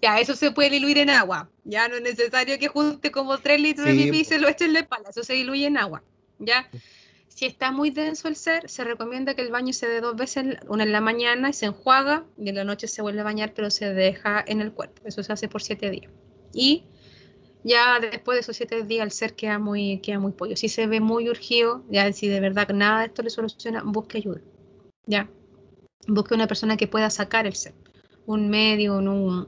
[0.02, 1.52] Ya, eso se puede diluir en agua.
[1.64, 4.66] Ya no es necesario que junte como 3 litros de pipí y se lo eche
[4.66, 5.12] en la espalda.
[5.12, 6.04] Eso se diluye en agua.
[6.40, 6.70] Ya.
[7.28, 10.58] Si está muy denso el ser, se recomienda que el baño se dé dos veces,
[10.68, 13.54] una en la mañana y se enjuaga, y en la noche se vuelve a bañar,
[13.54, 15.04] pero se deja en el cuerpo.
[15.06, 16.12] Eso se hace por siete días.
[16.54, 16.86] Y
[17.64, 20.56] ya después de esos siete días el ser queda muy, queda muy pollo.
[20.56, 24.18] Si se ve muy urgido, ya si de verdad nada de esto le soluciona, busque
[24.18, 24.42] ayuda.
[25.06, 25.30] Ya.
[26.08, 27.76] Busque una persona que pueda sacar el ser.
[28.26, 29.48] Un medio, un, un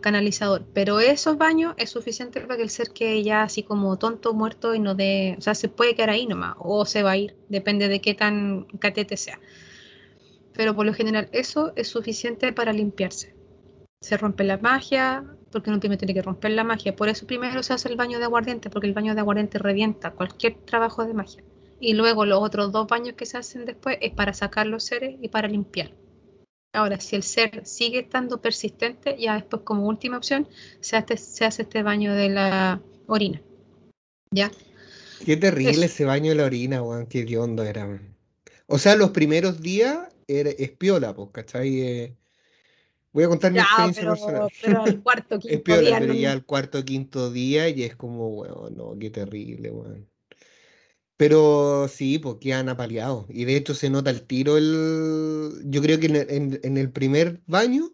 [0.00, 4.34] canalizador, pero esos baños es suficiente para que el ser quede ya así como tonto,
[4.34, 7.16] muerto y no de, o sea, se puede quedar ahí nomás, o se va a
[7.16, 9.38] ir, depende de qué tan catete sea.
[10.52, 13.34] Pero por lo general eso es suficiente para limpiarse.
[14.00, 17.72] Se rompe la magia, porque uno tiene que romper la magia, por eso primero se
[17.72, 21.44] hace el baño de aguardiente, porque el baño de aguardiente revienta cualquier trabajo de magia.
[21.78, 25.16] Y luego los otros dos baños que se hacen después es para sacar los seres
[25.20, 25.92] y para limpiar.
[26.76, 30.46] Ahora, si el ser sigue estando persistente, ya después como última opción
[30.80, 33.40] se hace, se hace este baño de la orina.
[34.30, 34.50] ¿Ya?
[35.24, 37.98] Qué terrible ese baño de la orina, weón, qué hondo era.
[38.66, 41.80] O sea, los primeros días era, es piola, pues, ¿cachai?
[41.80, 42.16] Eh,
[43.12, 44.48] voy a contar mi experiencia personal.
[44.62, 48.28] Pero al cuarto, quinto es piola, pero ya al cuarto, quinto día y es como,
[48.28, 50.06] weón, no, qué terrible, weón.
[51.16, 53.26] Pero sí, porque han apaleado.
[53.28, 54.56] Y de hecho se nota el tiro.
[54.58, 55.62] El...
[55.64, 57.92] Yo creo que en el, primer baño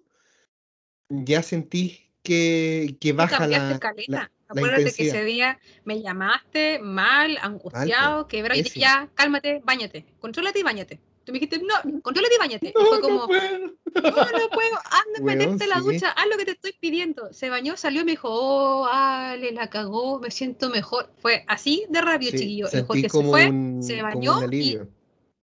[1.09, 8.29] ya sentí que, que baja la, la, Acuérdate que ese día me llamaste mal, angustiado,
[8.29, 11.01] quebrado, y dije, ya, cálmate, bañate, contrólate y bañate.
[11.25, 12.73] Tú me dijiste, no, contrólate y bañate.
[12.77, 13.59] No, fue como, no puedo.
[13.59, 17.33] No, no puedo, anda, meterte la ducha, haz lo que te estoy pidiendo.
[17.33, 21.11] Se bañó, salió y me dijo, oh, Ale, la cagó, me siento mejor.
[21.19, 22.69] Fue así de rápido, chiquillo.
[22.73, 24.81] El Jorge se fue, se bañó y,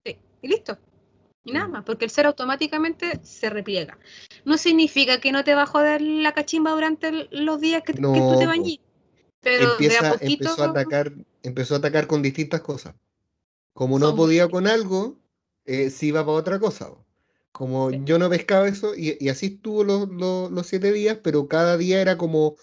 [0.03, 0.77] sí, y listo.
[1.43, 1.71] Y nada mm.
[1.71, 3.97] más, porque el ser automáticamente se repliega.
[4.45, 8.39] No significa que no te va a joder la cachimba durante los días que, tú
[8.39, 8.79] te bañís.
[9.39, 10.49] Pero de a poquito.
[10.49, 12.95] Empezó a, atacar, empezó a atacar con distintas cosas.
[13.73, 15.17] Como no podía con algo,
[15.65, 16.91] eh, si iba para otra cosa.
[17.51, 22.17] Como yo no pescaba eso, y, así estuvo los, siete días, pero cada día era
[22.17, 22.55] como,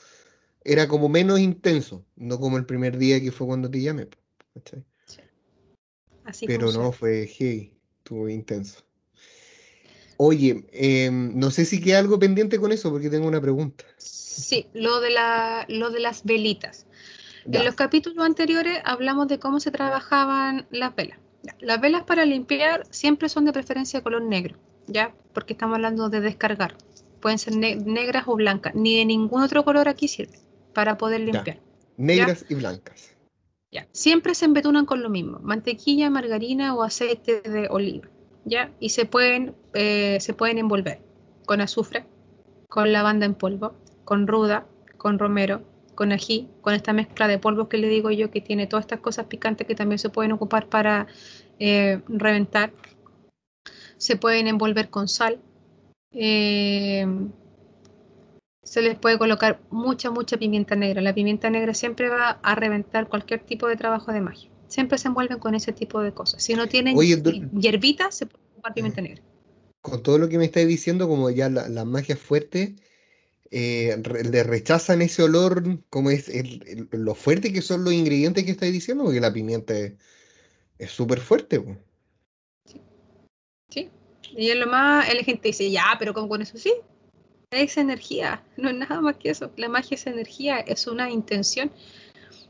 [0.65, 4.09] era como menos intenso, no como el primer día que fue cuando te llamé.
[6.47, 8.83] pero no, fue hey, estuvo intenso.
[10.17, 13.85] Oye, em, no sé si queda algo pendiente con eso, porque tengo una pregunta.
[13.99, 16.87] Sí, lo de, la, lo de las velitas.
[17.51, 21.19] En los capítulos anteriores hablamos de cómo se trabajaban las velas.
[21.61, 25.15] Las velas para limpiar siempre son de preferencia de color negro, ¿ya?
[25.33, 26.77] Porque estamos hablando de descargar.
[27.21, 28.75] Pueden ser negras o blancas.
[28.75, 30.39] Ni de ningún otro color aquí sirve
[30.73, 31.59] para poder limpiar.
[31.97, 33.17] Negras y blancas.
[33.71, 33.87] Ya.
[33.93, 35.39] Siempre se embetunan con lo mismo.
[35.41, 38.09] Mantequilla, margarina o aceite de oliva.
[38.45, 38.73] ¿Ya?
[38.81, 41.03] Y se pueden, eh, se pueden envolver
[41.45, 42.07] con azufre,
[42.69, 43.75] con lavanda en polvo,
[44.05, 44.67] con ruda,
[44.97, 45.63] con romero,
[45.99, 49.01] con ají, con esta mezcla de polvos que le digo yo, que tiene todas estas
[49.01, 51.09] cosas picantes que también se pueden ocupar para
[51.59, 52.73] eh, reventar.
[53.97, 55.41] Se pueden envolver con sal.
[56.13, 57.05] Eh,
[58.63, 61.03] se les puede colocar mucha, mucha pimienta negra.
[61.03, 64.49] La pimienta negra siempre va a reventar cualquier tipo de trabajo de magia.
[64.69, 66.41] Siempre se envuelven con ese tipo de cosas.
[66.45, 69.21] Si no tienen hierbitas, se puede ocupar pimienta negra.
[69.83, 72.77] Con todo lo que me estáis diciendo, como ya la, la magia fuerte,
[73.51, 76.31] eh, le rechazan ese olor, como es
[76.91, 79.75] lo fuerte que son los ingredientes que estáis diciendo, porque la pimienta
[80.79, 81.63] es súper fuerte.
[82.67, 82.81] Sí.
[83.71, 83.91] sí.
[84.37, 86.73] Y es lo más, la gente dice, ya, pero con eso sí.
[87.51, 89.51] Es energía, no es nada más que eso.
[89.57, 91.71] La magia es energía, es una intención.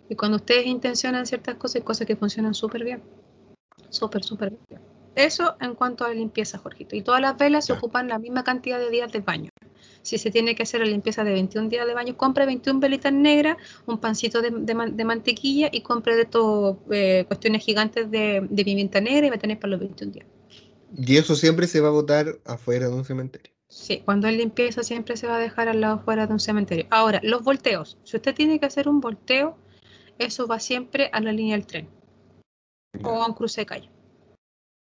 [0.09, 3.03] Y cuando ustedes intencionan ciertas cosas, hay cosas que funcionan súper bien.
[3.91, 4.81] Súper, súper bien.
[5.15, 6.97] Eso en cuanto a limpieza, Jorgito.
[6.97, 9.51] Y todas las velas se ocupan la misma cantidad de días de baño.
[10.03, 13.13] Si se tiene que hacer la limpieza de 21 días de baño, compre 21 velitas
[13.13, 19.01] negras, un pancito de, mantequilla y compre de estos eh, cuestiones gigantes de, de, pimienta
[19.01, 20.27] negra y va a tener para los 21 días.
[20.97, 23.53] Y eso siempre se va a botar afuera de un cementerio.
[23.69, 26.87] Sí, cuando es limpieza siempre se va a dejar al lado afuera de un cementerio.
[26.91, 27.99] Ahora, los volteos.
[28.03, 29.59] Si usted tiene que hacer un volteo,
[30.19, 31.89] eso va siempre a la línea del tren
[33.05, 33.91] o a un cruce de calle.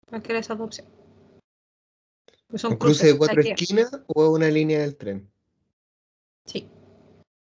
[0.09, 0.93] Cualquiera de esas dos opciones.
[2.49, 5.29] Pues ¿Un cruce de cuatro esquinas o una línea del tren?
[6.45, 6.69] Sí.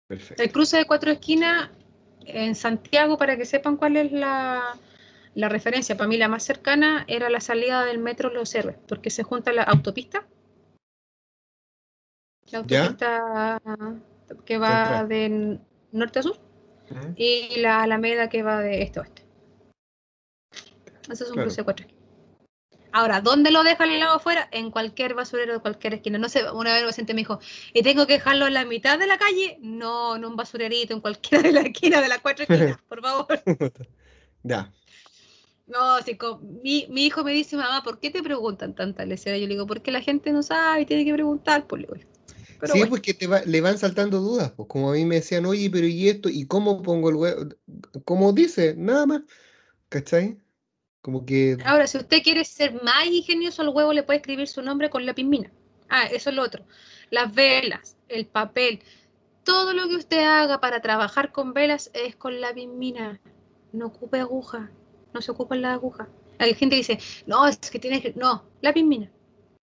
[0.07, 0.43] Perfecto.
[0.43, 1.71] El cruce de cuatro esquinas
[2.25, 4.79] en Santiago, para que sepan cuál es la,
[5.35, 9.11] la referencia, para mí la más cercana era la salida del metro Los Héroes, porque
[9.11, 10.27] se junta la autopista.
[12.51, 13.61] La autopista
[14.45, 15.59] que va de
[15.93, 16.39] norte a sur
[17.17, 19.23] y la Alameda que va de este a oeste.
[21.11, 21.87] Eso es un cruce de cuatro
[22.97, 24.49] Ahora, ¿dónde lo dejan el lado afuera?
[24.53, 26.17] En cualquier basurero de cualquier esquina.
[26.17, 27.41] No sé, una vez un paciente me dijo,
[27.75, 29.59] ¿y tengo que dejarlo en la mitad de la calle?
[29.61, 33.27] No, en un basurerito, en cualquiera de las esquinas de las cuatro esquinas, por favor.
[34.43, 34.73] ya.
[35.67, 36.17] No, si
[36.63, 39.37] mi, mi, hijo me dice, mamá, ¿por qué te preguntan tanta lecera?
[39.37, 41.85] Yo le digo, porque la gente no sabe y tiene que preguntar, pues
[42.73, 45.69] sí, pues que te le van saltando dudas, pues como a mí me decían, oye,
[45.69, 46.31] pero ¿y esto?
[46.31, 47.51] ¿Y cómo pongo el huevo?
[48.07, 48.75] ¿Cómo dice?
[48.75, 49.21] Nada más,
[49.91, 50.39] ¿cachai?
[51.07, 51.57] Como que...
[51.65, 55.07] Ahora, si usted quiere ser más ingenioso al huevo, le puede escribir su nombre con
[55.07, 55.53] la mina.
[55.89, 56.65] Ah, eso es lo otro.
[57.11, 58.81] Las velas, el papel,
[59.45, 63.21] todo lo que usted haga para trabajar con velas es con la mina.
[63.73, 64.73] No ocupe aguja,
[65.15, 66.09] no se ocupa la aguja.
[66.41, 68.13] Hay gente que dice, no, es que tiene que...
[68.15, 69.09] No, la mina.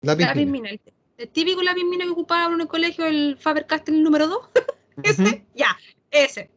[0.02, 4.40] La mina el típico lápiz mina que ocupaba en el colegio, el Faber-Castell número 2,
[5.04, 5.78] ese, ya,
[6.12, 6.50] ese,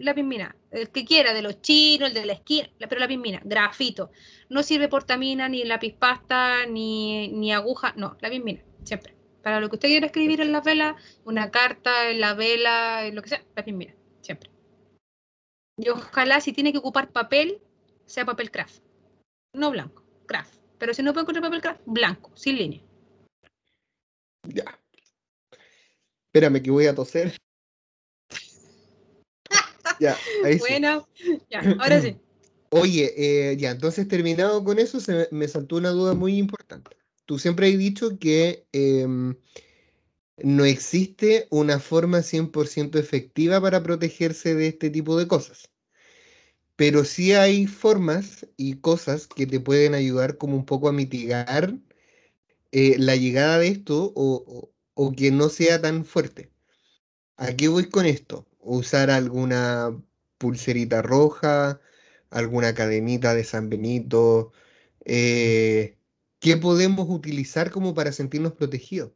[0.00, 3.40] lápiz mina, el que quiera, de los chinos, el de la esquina, pero lápiz mina,
[3.44, 4.10] grafito,
[4.48, 9.14] no sirve portamina, ni lápiz pasta, ni, ni aguja, no, lápiz mina, siempre.
[9.42, 13.14] Para lo que usted quiera escribir en la vela, una carta, en la vela, en
[13.14, 14.50] lo que sea, lápiz mina, siempre.
[15.76, 17.62] Y ojalá si tiene que ocupar papel,
[18.06, 18.82] sea papel craft,
[19.54, 20.56] no blanco, craft.
[20.78, 22.82] Pero si no puede encontrar papel craft, blanco, sin línea.
[24.44, 24.78] Ya.
[26.26, 27.36] Espérame que voy a toser.
[30.00, 31.08] Ya, ahí Bueno,
[31.50, 32.16] ya, ahora sí.
[32.70, 36.96] Oye, eh, ya, entonces terminado con eso, se me saltó una duda muy importante.
[37.26, 39.34] Tú siempre has dicho que em,
[40.38, 45.70] no existe una forma 100% efectiva para protegerse de este tipo de cosas.
[46.76, 51.76] Pero sí hay formas y cosas que te pueden ayudar como un poco a mitigar
[52.72, 54.70] eh, la llegada de esto o,
[55.16, 56.50] que no sea tan fuerte.
[57.36, 58.46] ¿A qué voy con esto?
[58.60, 59.96] Usar alguna
[60.38, 61.80] pulserita roja,
[62.30, 64.52] alguna cadenita de San Benito.
[65.04, 65.96] Eh,
[66.40, 69.12] ¿Qué podemos utilizar como para sentirnos protegidos?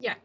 [0.00, 0.20] Ya,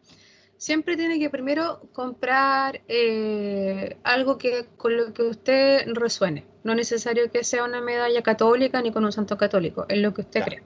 [0.57, 6.45] siempre tiene que primero comprar eh, algo que con lo que usted resuene.
[6.63, 10.13] No es necesario que sea una medalla católica ni con un santo católico, es lo
[10.13, 10.63] que usted crea.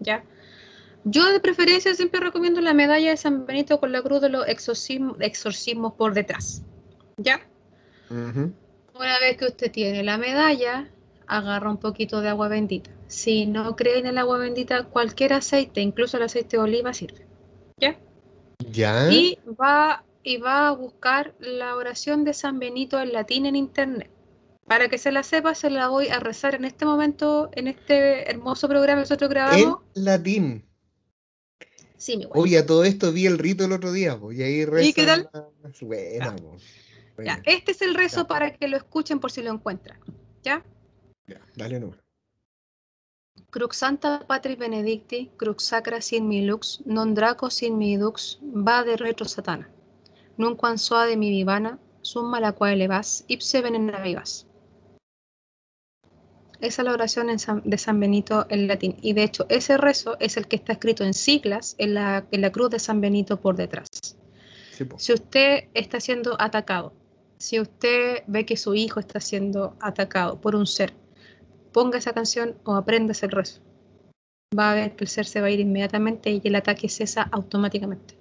[0.00, 0.24] ¿ya?
[1.04, 4.46] Yo de preferencia siempre recomiendo la medalla de San Benito con la cruz de los
[4.46, 6.62] exorcismos, por detrás,
[7.16, 7.40] ¿ya?
[8.10, 10.90] Una vez que usted tiene la medalla,
[11.26, 12.90] agarra un poquito de agua bendita.
[13.06, 17.26] Si no cree en el agua bendita, cualquier aceite, incluso el aceite de oliva, sirve,
[17.78, 17.98] ¿ya?
[18.70, 19.10] ¿Ya?
[19.10, 24.10] Y va, y va a buscar la oración de San Benito en latín en internet.
[24.66, 28.30] Para que se la sepa, se la voy a rezar en este momento, en este
[28.30, 29.78] hermoso programa que nosotros grabamos.
[29.96, 30.69] En latín.
[32.00, 34.88] Sí, mi Oye, a todo esto vi el rito el otro día, y ahí reza.
[34.88, 35.28] ¿Y qué tal?
[37.18, 37.42] ya.
[37.44, 40.00] este es el rezo para que lo escuchen por si lo encuentran.
[40.42, 40.64] ¿Ya?
[41.26, 41.94] Ya, dale no.
[43.50, 48.82] Crux Santa Patri Benedicti, Crux Sacra sin mi lux, non draco sin mi dux, va
[48.82, 49.68] de retro satana.
[50.38, 50.76] Nunquam
[51.06, 54.46] de mi vivana, summa la quale vas, ipse venena vivas.
[56.60, 57.28] Esa es la oración
[57.64, 58.96] de San Benito en latín.
[59.00, 62.70] Y de hecho, ese rezo es el que está escrito en siglas en la, cruz
[62.70, 63.88] de San Benito por detrás.
[64.96, 66.92] si usted está siendo atacado,
[67.38, 70.92] si usted ve que su hijo está siendo atacado por un ser,
[71.72, 73.62] ponga esa canción o aprenda ese rezo.
[74.58, 77.22] Va a ver que el ser se va a ir inmediatamente y el ataque cesa
[77.22, 78.18] automáticamente.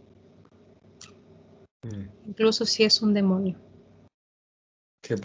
[1.84, 2.30] Mm.
[2.30, 3.58] Incluso si es un demonio.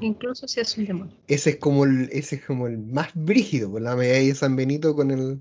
[0.01, 1.17] Incluso si es un demonio.
[1.27, 4.57] Ese es como el, ese es como el más brígido, por la medalla de San
[4.57, 5.41] Benito con el,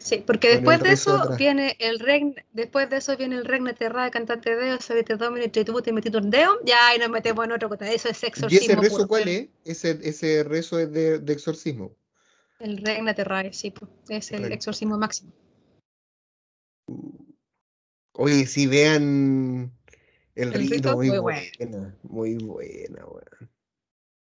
[0.00, 4.10] Sí, porque después de eso viene el regna, después de eso viene el regna terrada,
[4.10, 7.70] cantante de Dios, te domine, tributo y metito dedo, ya y nos metemos en otro.
[7.80, 8.66] Eso es exorcismo.
[8.66, 9.48] ¿Y ese rezo cuál es?
[9.66, 11.94] Ese, ese rezo es de, de exorcismo.
[12.60, 13.74] El regna terrae, sí,
[14.08, 15.32] es el exorcismo máximo.
[18.12, 19.70] Oye, si vean
[20.34, 23.04] el, rito, muy, buena, muy buena,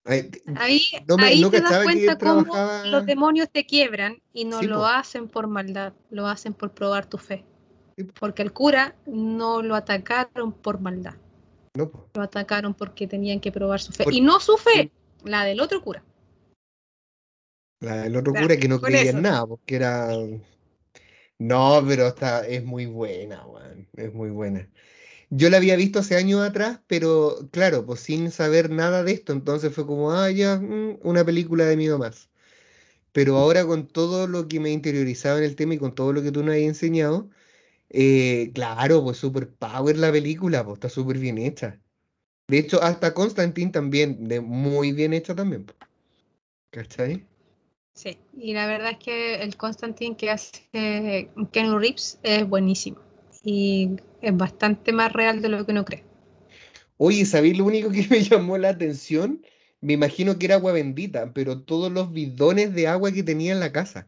[0.05, 2.53] Ahí, ahí te das cuenta cómo
[2.85, 7.17] los demonios te quiebran y no lo hacen por maldad, lo hacen por probar tu
[7.17, 7.45] fe.
[8.19, 11.15] Porque el cura no lo atacaron por maldad.
[11.75, 11.91] No.
[12.13, 14.05] Lo atacaron porque tenían que probar su fe.
[14.11, 14.91] y no su fe,
[15.23, 16.03] la del otro cura.
[17.79, 20.09] La del otro cura que no creía en nada, porque era.
[21.39, 23.87] No, pero está, es muy buena, man.
[23.95, 24.69] Es muy buena.
[25.35, 29.33] Yo la había visto hace años atrás, pero claro, pues sin saber nada de esto,
[29.33, 32.29] entonces fue como, ah, ya, mm, una película de miedo más.
[33.13, 36.21] Pero ahora con todo lo que me interiorizaba en el tema y con todo lo
[36.21, 37.31] que tú nos has enseñado,
[37.89, 41.79] eh, claro, pues super power la película, pues está súper bien hecha.
[42.47, 45.65] De hecho, hasta Constantine también, de muy bien hecha también.
[46.69, 47.25] ¿Cachai?
[47.95, 50.61] Sí, y la verdad es que el Constantine que hace
[51.51, 52.97] Ken Reeves es buenísimo
[53.43, 56.03] y es bastante más real de lo que uno cree.
[56.97, 59.43] Oye, ¿sabéis lo único que me llamó la atención?
[59.81, 63.59] Me imagino que era agua bendita, pero todos los bidones de agua que tenía en
[63.59, 64.07] la casa.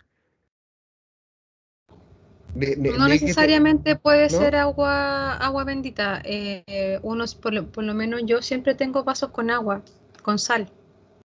[2.56, 6.22] no necesariamente puede ser agua, agua bendita.
[6.24, 9.82] Eh, unos, por lo, por lo, menos yo siempre tengo vasos con agua,
[10.24, 10.70] con sal,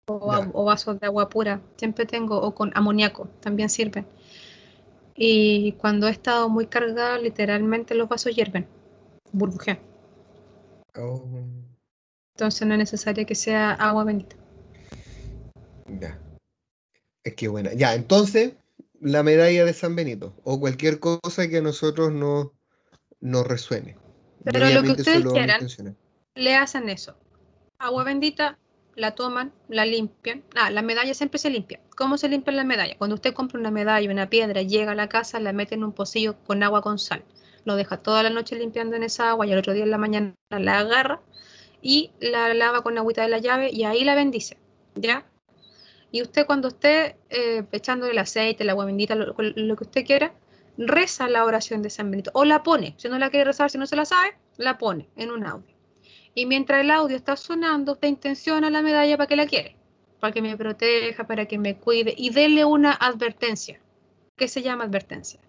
[0.07, 0.18] o,
[0.53, 1.62] o, vasos de agua pura.
[1.76, 4.07] Siempre tengo, o con amoníaco, también sirven.
[5.16, 8.66] Y cuando he estado muy cargada, literalmente los vasos hierven,
[9.32, 9.78] burbujean.
[10.96, 11.24] Oh.
[12.34, 14.36] Entonces no es necesario que sea agua bendita.
[16.00, 16.18] Ya.
[17.22, 17.72] Es que buena.
[17.74, 18.54] Ya, entonces,
[19.00, 22.52] la medalla de San Benito o cualquier cosa que a nosotros no
[23.20, 23.96] nos resuene.
[24.44, 25.96] Pero lo que ustedes quieran,
[26.34, 27.16] le hacen eso.
[27.78, 28.58] Agua bendita,
[28.97, 30.42] la toman, la limpian.
[30.55, 31.80] Ah, la medalla siempre se limpia.
[31.97, 32.97] ¿Cómo se limpia la medalla?
[32.97, 35.92] Cuando usted compra una medalla, una piedra, llega a la casa, la mete en un
[35.92, 37.24] pocillo con agua con sal.
[37.64, 39.99] Lo deja toda la noche limpiando en esa agua y al otro día en la
[39.99, 41.20] mañana la agarra
[41.82, 44.59] y la lava con agüita de la llave y ahí la bendice.
[44.95, 45.26] ¿Ya?
[46.11, 50.07] Y usted cuando esté eh, echando el aceite, el agua bendita, lo, lo, que usted
[50.07, 50.32] quiera,
[50.78, 52.30] reza la oración de San Benito.
[52.34, 52.95] O la pone.
[52.99, 55.73] Si no la quiere rezar, si no se la sabe, la pone en un audio.
[56.35, 59.76] Y mientras el audio está sonando, usted intenciona la medalla para que la quiere,
[60.20, 63.80] para que me proteja, para que me cuide y dele una advertencia.
[64.37, 65.41] ¿Qué se llama advertencia?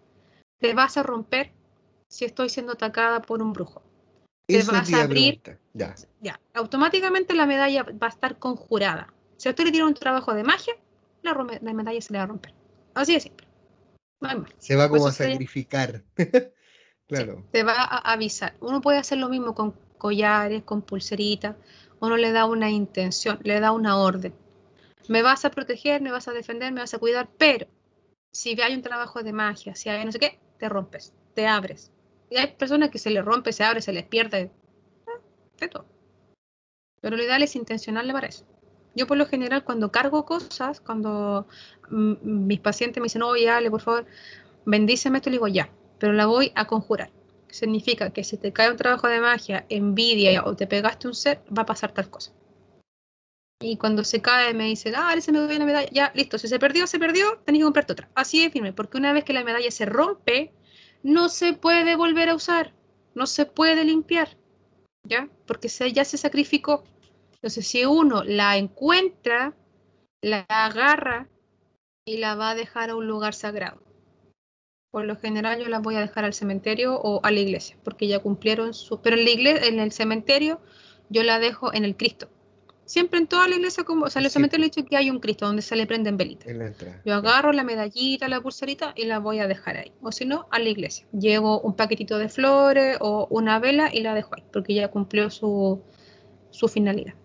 [0.60, 1.52] Te vas a romper
[2.08, 3.82] si estoy siendo atacada por un brujo.
[4.48, 5.42] Te vas a abrir.
[5.74, 5.96] Ya.
[6.22, 6.40] ya.
[6.54, 9.12] Automáticamente la medalla va a estar conjurada.
[9.38, 10.76] Si a usted le tiene un trabajo de magia,
[11.24, 11.34] la,
[11.74, 12.54] medalla se le va a romper.
[12.94, 13.48] Así de simple.
[14.60, 16.04] Se va como a sacrificar.
[17.08, 17.44] claro.
[17.46, 18.56] Se te va a avisar.
[18.62, 21.56] Uno puede hacer lo mismo con collares, con pulseritas,
[22.00, 24.34] uno le da una intención, le da una orden.
[25.08, 27.68] Me vas a proteger, me vas a defender, me vas a cuidar, pero
[28.32, 31.92] si hay un trabajo de magia, si hay no sé qué, te rompes, te abres.
[32.30, 34.52] Y hay personas que se les rompe, se abre, se les pierde,
[35.08, 35.22] ah,
[35.60, 35.86] de todo.
[37.02, 38.46] Pero lo ideal es intencionarle para eso.
[38.96, 41.48] Yo por lo general cuando cargo cosas, cuando
[41.90, 44.06] mis pacientes me dicen, oye, Ale, por favor,
[44.66, 45.70] bendíceme esto, le digo ya,
[46.00, 47.12] pero la voy a conjurar
[47.56, 51.42] significa que si te cae un trabajo de magia, envidia o te pegaste un set,
[51.56, 52.32] va a pasar tal cosa.
[53.62, 56.48] Y cuando se cae me dicen, ah, se me dio la medalla, ya, listo, si
[56.48, 58.10] se perdió, se perdió, tenés que comprarte otra.
[58.14, 60.54] Así de firme, porque una vez que la medalla se rompe,
[61.04, 62.74] no se puede volver a usar,
[63.14, 64.38] no se puede limpiar,
[65.04, 65.30] ¿ya?
[65.48, 66.84] Porque se, ya se sacrificó.
[67.36, 69.56] Entonces, si uno la encuentra,
[70.22, 71.30] la agarra
[72.06, 73.85] y la va a dejar a un lugar sagrado.
[74.96, 78.08] Por lo general yo las voy a dejar al cementerio o a la iglesia, porque
[78.08, 79.02] ya cumplieron su...
[79.02, 80.62] Pero en la iglesia, en el cementerio,
[81.10, 82.30] yo la dejo en el Cristo.
[82.86, 85.10] Siempre en toda la iglesia, como, o sea, en el cementerio he dicho que hay
[85.10, 86.48] un Cristo donde se le prenden velitas.
[87.04, 89.92] Yo agarro la medallita, la pulserita y la voy a dejar ahí.
[90.02, 91.06] O si no, a la iglesia.
[91.12, 95.30] Llevo un paquetito de flores o una vela y la dejo ahí, porque ya cumplió
[95.30, 95.82] su,
[96.52, 97.16] su finalidad.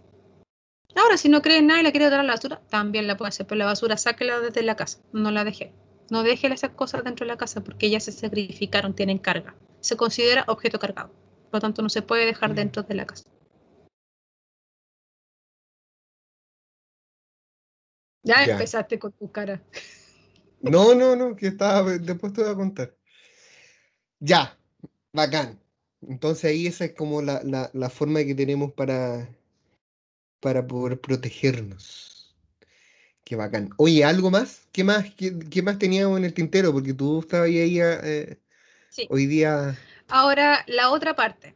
[0.96, 3.16] Ahora, si no cree en nada y la quiere dar a la basura, también la
[3.16, 5.72] puede hacer, pero la basura sáquela desde la casa, no la dejé.
[6.10, 9.54] No deje esas cosas dentro de la casa porque ellas se sacrificaron, tienen carga.
[9.80, 11.12] Se considera objeto cargado.
[11.44, 13.24] Por lo tanto, no se puede dejar dentro de la casa.
[18.24, 19.62] Ya, empezaste con tu cara.
[20.60, 22.94] No, no, no, que estaba, después te voy a contar.
[24.18, 24.58] Ya,
[25.12, 25.58] bacán.
[26.02, 27.40] Entonces ahí esa es como la,
[27.72, 29.28] la forma que tenemos para,
[30.40, 32.09] para poder protegernos
[33.30, 33.70] Qué bacán.
[33.76, 34.66] Oye, ¿algo más?
[34.72, 36.72] ¿Qué más, qué, más teníamos en el tintero?
[36.72, 38.40] Porque tú estabas ahí eh,
[39.08, 39.78] hoy día.
[40.08, 41.54] Ahora, la otra parte.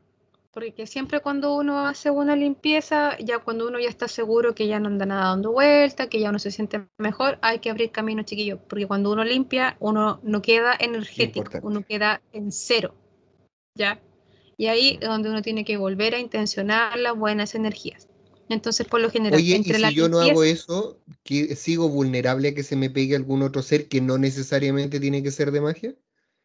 [0.53, 4.79] Porque siempre cuando uno hace una limpieza, ya cuando uno ya está seguro que ya
[4.79, 8.23] no anda nada dando vuelta, que ya uno se siente mejor, hay que abrir camino,
[8.23, 8.61] chiquillo.
[8.69, 12.95] Porque cuando uno limpia, uno no queda energético, uno queda en cero.
[13.75, 14.01] ¿Ya?
[14.57, 18.09] Y ahí es donde uno tiene que volver a intencionar las buenas energías.
[18.49, 22.49] Entonces, por lo general, Oye, entre y si yo no hago eso, que sigo vulnerable
[22.49, 25.61] a que se me pegue algún otro ser que no necesariamente tiene que ser de
[25.61, 25.95] magia.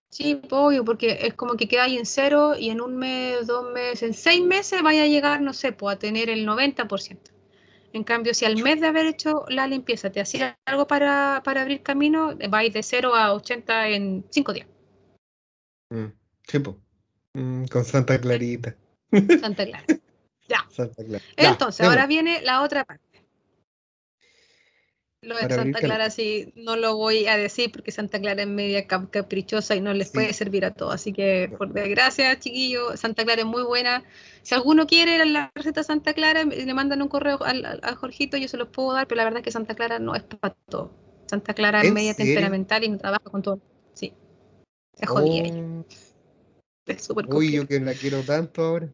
[0.10, 3.72] Sí, obvio, porque es como que queda ahí en cero y en un mes, dos
[3.72, 7.32] meses, en seis meses vaya a llegar, no sé, pues a tener el 90%.
[7.92, 11.84] En cambio, si al mes de haber hecho la limpieza te hacía algo para, abrir
[11.84, 14.68] camino, vais de cero a 80 en cinco días.
[15.90, 16.06] Mm,
[16.48, 16.60] sí,
[17.34, 18.76] mm, con Santa Clarita.
[19.42, 19.86] Santa Clara.
[20.50, 20.68] Ya.
[21.38, 23.10] Entonces, ahora viene la otra parte.
[25.22, 28.88] Lo de Santa Clara sí no lo voy a decir porque Santa Clara es media
[28.88, 30.96] caprichosa y no les puede servir a todos.
[30.96, 34.06] Así que, por desgracia, chiquillo, Santa Clara es muy buena.
[34.44, 38.48] Si alguno quiere la receta Santa Clara, le mandan un correo al, a Jorgito, yo
[38.48, 40.94] se los puedo dar, pero la verdad es que Santa Clara no es para todo.
[41.26, 43.60] Santa Clara es media temperamental y no trabaja con todo.
[43.94, 44.14] Sí.
[44.98, 45.86] Es jodida oh.
[46.86, 48.90] Es súper Uy, yo que la quiero tanto ahora.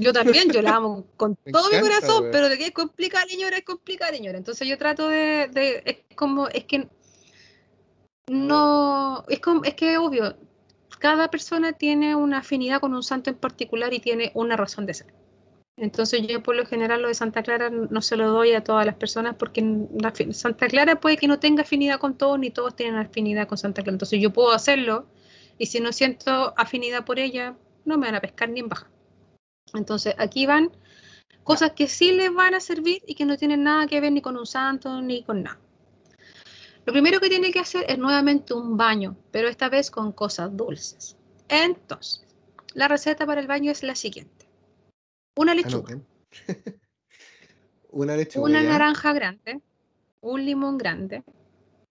[0.00, 3.56] Yo también, yo la amo con todo mi corazón, pero de que es complicada, señora,
[3.56, 4.38] es complicada, señora.
[4.38, 6.88] Entonces yo trato de, de, es como, es que
[8.28, 10.36] no, es como, es que obvio,
[10.98, 14.94] cada persona tiene una afinidad con un santo en particular y tiene una razón de
[14.94, 15.14] ser.
[15.76, 18.84] Entonces yo por lo general lo de Santa Clara no se lo doy a todas
[18.84, 19.64] las personas porque
[20.32, 23.82] Santa Clara puede que no tenga afinidad con todos ni todos tienen afinidad con Santa
[23.82, 23.94] Clara.
[23.94, 25.06] Entonces yo puedo hacerlo
[25.56, 28.88] y si no siento afinidad por ella, no me van a pescar ni en baja.
[29.74, 30.70] Entonces, aquí van
[31.44, 34.20] cosas que sí les van a servir y que no tienen nada que ver ni
[34.20, 35.58] con un santo ni con nada.
[36.84, 40.56] Lo primero que tiene que hacer es nuevamente un baño, pero esta vez con cosas
[40.56, 41.16] dulces.
[41.48, 42.26] Entonces,
[42.74, 44.48] la receta para el baño es la siguiente.
[45.36, 45.98] Una lechuga.
[47.90, 48.44] una lechuga.
[48.44, 49.60] Una naranja grande,
[50.20, 51.24] un limón grande,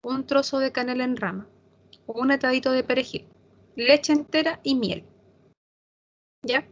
[0.02, 1.48] un trozo de canela en rama,
[2.08, 3.28] un atadito de perejil,
[3.76, 5.06] leche entera y miel.
[6.44, 6.68] ¿Ya?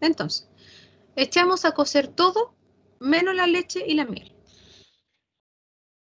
[0.00, 0.48] Entonces,
[1.16, 2.54] echamos a cocer todo
[3.00, 4.32] menos la leche y la miel.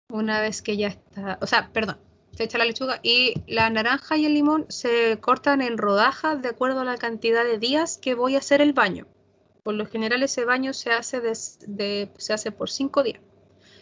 [0.09, 1.97] Una vez que ya está, o sea, perdón,
[2.31, 6.49] se echa la lechuga y la naranja y el limón se cortan en rodajas de
[6.49, 9.07] acuerdo a la cantidad de días que voy a hacer el baño.
[9.63, 13.21] Por lo general ese baño se hace, se hace por cinco días.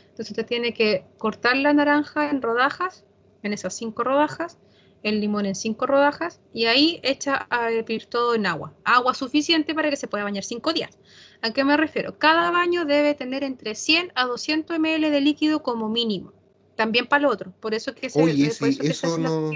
[0.03, 3.03] Entonces usted tiene que cortar la naranja en rodajas,
[3.41, 4.59] en esas cinco rodajas,
[5.03, 8.73] el limón en cinco rodajas y ahí echa a hervir todo en agua.
[8.85, 10.97] Agua suficiente para que se pueda bañar cinco días.
[11.41, 12.17] ¿A qué me refiero?
[12.17, 16.31] Cada baño debe tener entre 100 a 200 ml de líquido como mínimo.
[16.75, 17.53] También para el otro.
[17.59, 19.51] Por eso que se, Oye, eso, no,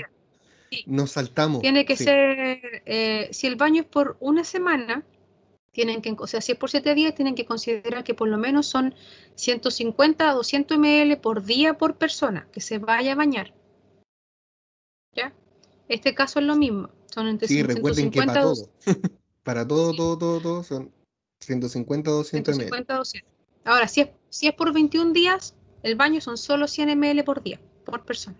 [0.86, 1.62] nos saltamos.
[1.62, 5.04] Tiene que ser, eh, si el baño es por una semana,
[5.72, 8.38] tienen que, o sea, si es por siete días, tienen que considerar que por lo
[8.38, 8.94] menos son
[9.36, 13.54] 150 a 200 ml por día por persona que se vaya a bañar.
[15.88, 18.70] Este caso es lo mismo, son entre sí, recuerden que para todo,
[19.44, 20.92] para todo, todo, todo, todo, son
[21.40, 23.32] 150 200 150, 200.
[23.64, 25.54] Ahora, si es, si es por 21 días,
[25.84, 28.36] el baño son solo 100 ml por día, por persona,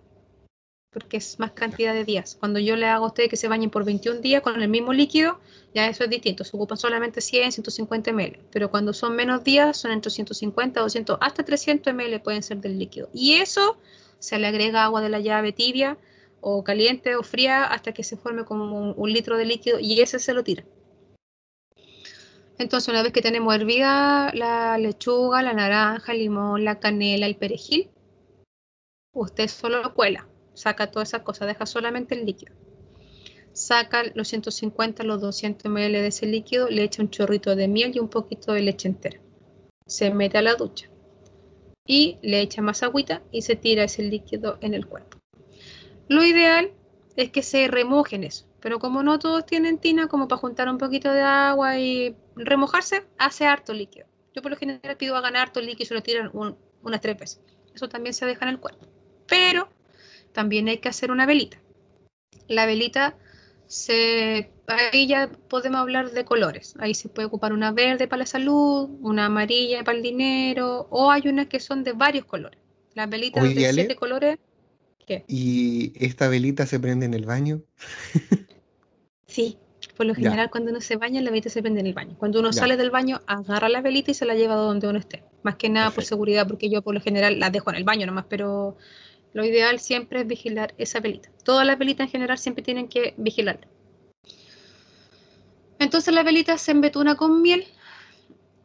[0.90, 2.36] porque es más cantidad de días.
[2.38, 4.92] Cuando yo le hago a ustedes que se bañen por 21 días con el mismo
[4.92, 5.40] líquido,
[5.74, 9.78] ya eso es distinto, se ocupan solamente 100, 150 ml, pero cuando son menos días,
[9.78, 13.08] son entre 150, 200, hasta 300 ml pueden ser del líquido.
[13.14, 13.78] Y eso
[14.18, 15.96] se le agrega agua de la llave tibia,
[16.40, 20.18] o caliente o fría hasta que se forme como un, litro de líquido y ese
[20.18, 20.64] se lo tira.
[22.58, 27.36] Entonces, una vez que tenemos hervida la lechuga, la naranja, el limón, la canela, el
[27.36, 27.90] perejil,
[29.12, 32.54] usted solo lo cuela, saca todas esas cosas, deja solamente el líquido.
[33.52, 37.92] Saca los 150, los 200 ml de ese líquido, le echa un chorrito de miel
[37.94, 39.20] y un poquito de leche entera.
[39.86, 40.88] Se mete a la ducha
[41.86, 45.17] y le echa más agüita y se tira ese líquido en el cuerpo.
[46.08, 46.72] Lo ideal
[47.16, 50.78] es que se remojen eso, pero como no todos tienen tina, como para juntar un
[50.78, 54.06] poquito de agua y remojarse, hace harto líquido.
[54.34, 56.30] Yo por lo general pido a ganar harto líquido y se lo tiran
[56.82, 57.40] unas tres veces.
[57.74, 58.86] Eso también se deja en el cuerpo.
[59.26, 59.68] Pero
[60.32, 61.60] también hay que hacer una velita.
[62.46, 63.16] La velita
[63.66, 66.74] se, ahí ya podemos hablar de colores.
[66.78, 71.10] Ahí se puede ocupar una verde para la salud, una amarilla para el dinero, o
[71.10, 72.60] hay unas que son de varios colores.
[72.94, 74.38] Las velitas de siete colores
[75.26, 77.62] ¿Y esta velita se prende en el baño?
[79.26, 79.58] sí,
[79.96, 82.16] por lo general cuando uno se baña, la velita se prende en el baño.
[82.18, 85.24] Cuando uno sale del baño, agarra la velita y se la lleva donde uno esté.
[85.42, 88.06] Más que nada por seguridad, porque yo por lo general las dejo en el baño
[88.06, 88.76] nomás, pero
[89.32, 91.30] lo ideal siempre es vigilar esa velita.
[91.44, 93.66] Todas las velitas en general siempre tienen que vigilarla.
[95.78, 97.66] Entonces la velita se embetuna con miel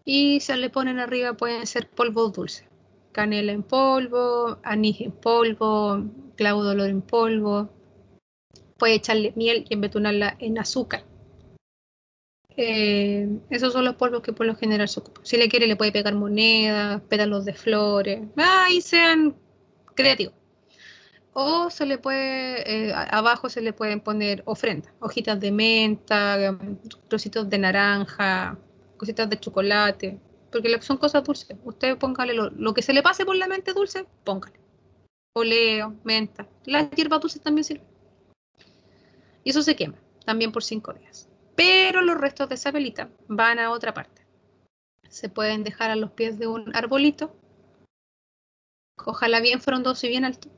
[0.06, 2.66] y se le ponen arriba, pueden ser polvos dulces.
[3.14, 6.04] Canela en polvo, anís en polvo,
[6.36, 7.70] clavo de olor en polvo.
[8.78, 11.06] Puede echarle miel y embetunarla en azúcar.
[12.58, 15.26] Eh, esos son los polvos que por lo general se ocupan.
[15.26, 18.22] Si le quiere, le puede pegar monedas, pétalos de flores.
[18.36, 19.36] Ahí sean
[19.96, 20.34] creativos.
[21.34, 26.78] O se le puede, eh, abajo se le pueden poner ofrendas, hojitas de menta, em,
[27.08, 28.58] trocitos de naranja,
[28.98, 30.20] cositas de chocolate,
[30.54, 31.58] porque son cosas dulces.
[31.64, 34.60] Usted póngale lo, lo que se le pase por la mente dulce, póngale.
[35.36, 36.48] Oleo, menta.
[36.66, 37.88] Las hierbas dulces también sirven.
[39.44, 39.96] Y eso se quema,
[40.26, 41.28] también por cinco días.
[41.56, 44.22] Pero los restos de esa velita van a otra parte.
[45.10, 47.36] Se pueden dejar a los pies de un arbolito.
[49.06, 50.50] Ojalá bien frondoso y bien alto,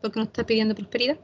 [0.00, 1.18] porque no está pidiendo prosperidad.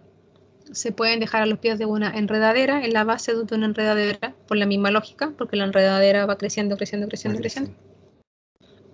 [0.73, 4.35] Se pueden dejar a los pies de una enredadera, en la base de una enredadera,
[4.47, 7.73] por la misma lógica, porque la enredadera va creciendo, creciendo, creciendo, creciendo.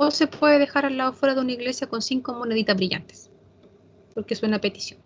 [0.03, 3.31] O se puede dejar al lado fuera de una iglesia con cinco moneditas brillantes,
[4.15, 4.99] porque es una petición.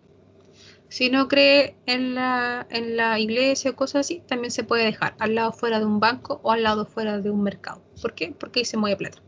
[0.87, 5.13] Si no cree en la, en la iglesia o cosas así, también se puede dejar
[5.19, 7.83] al lado fuera de un banco o al lado fuera de un mercado.
[8.01, 8.33] ¿Por qué?
[8.39, 9.21] Porque ahí se mueve plata.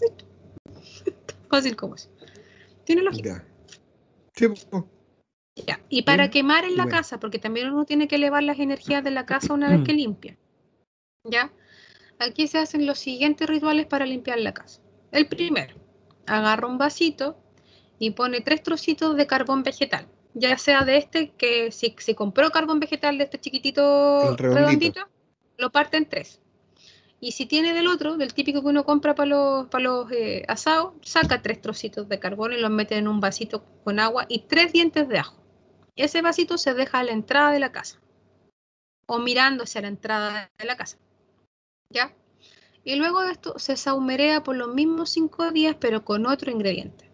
[0.00, 0.24] Listo.
[1.50, 2.08] Fácil como es.
[2.84, 3.44] Tiene lógica.
[5.66, 5.80] Ya.
[5.88, 6.96] Y para Bien, quemar en la bueno.
[6.96, 9.94] casa, porque también uno tiene que elevar las energías de la casa una vez que
[9.94, 10.38] limpia.
[11.24, 11.52] ¿Ya?
[12.20, 14.80] Aquí se hacen los siguientes rituales para limpiar la casa.
[15.12, 15.74] El primero,
[16.26, 17.38] agarra un vasito
[17.98, 20.06] y pone tres trocitos de carbón vegetal.
[20.34, 24.54] Ya sea de este, que si, si compró carbón vegetal de este chiquitito redondito.
[24.54, 25.00] redondito,
[25.56, 26.40] lo parte en tres.
[27.20, 30.44] Y si tiene del otro, del típico que uno compra para los, para los eh,
[30.46, 34.40] asados, saca tres trocitos de carbón y los mete en un vasito con agua y
[34.40, 35.36] tres dientes de ajo.
[35.96, 37.98] Ese vasito se deja a la entrada de la casa
[39.06, 40.98] o mirando hacia la entrada de la casa.
[41.90, 42.14] ¿Ya?
[42.88, 47.10] Y luego de esto se saumerea por los mismos cinco días, pero con otro ingrediente.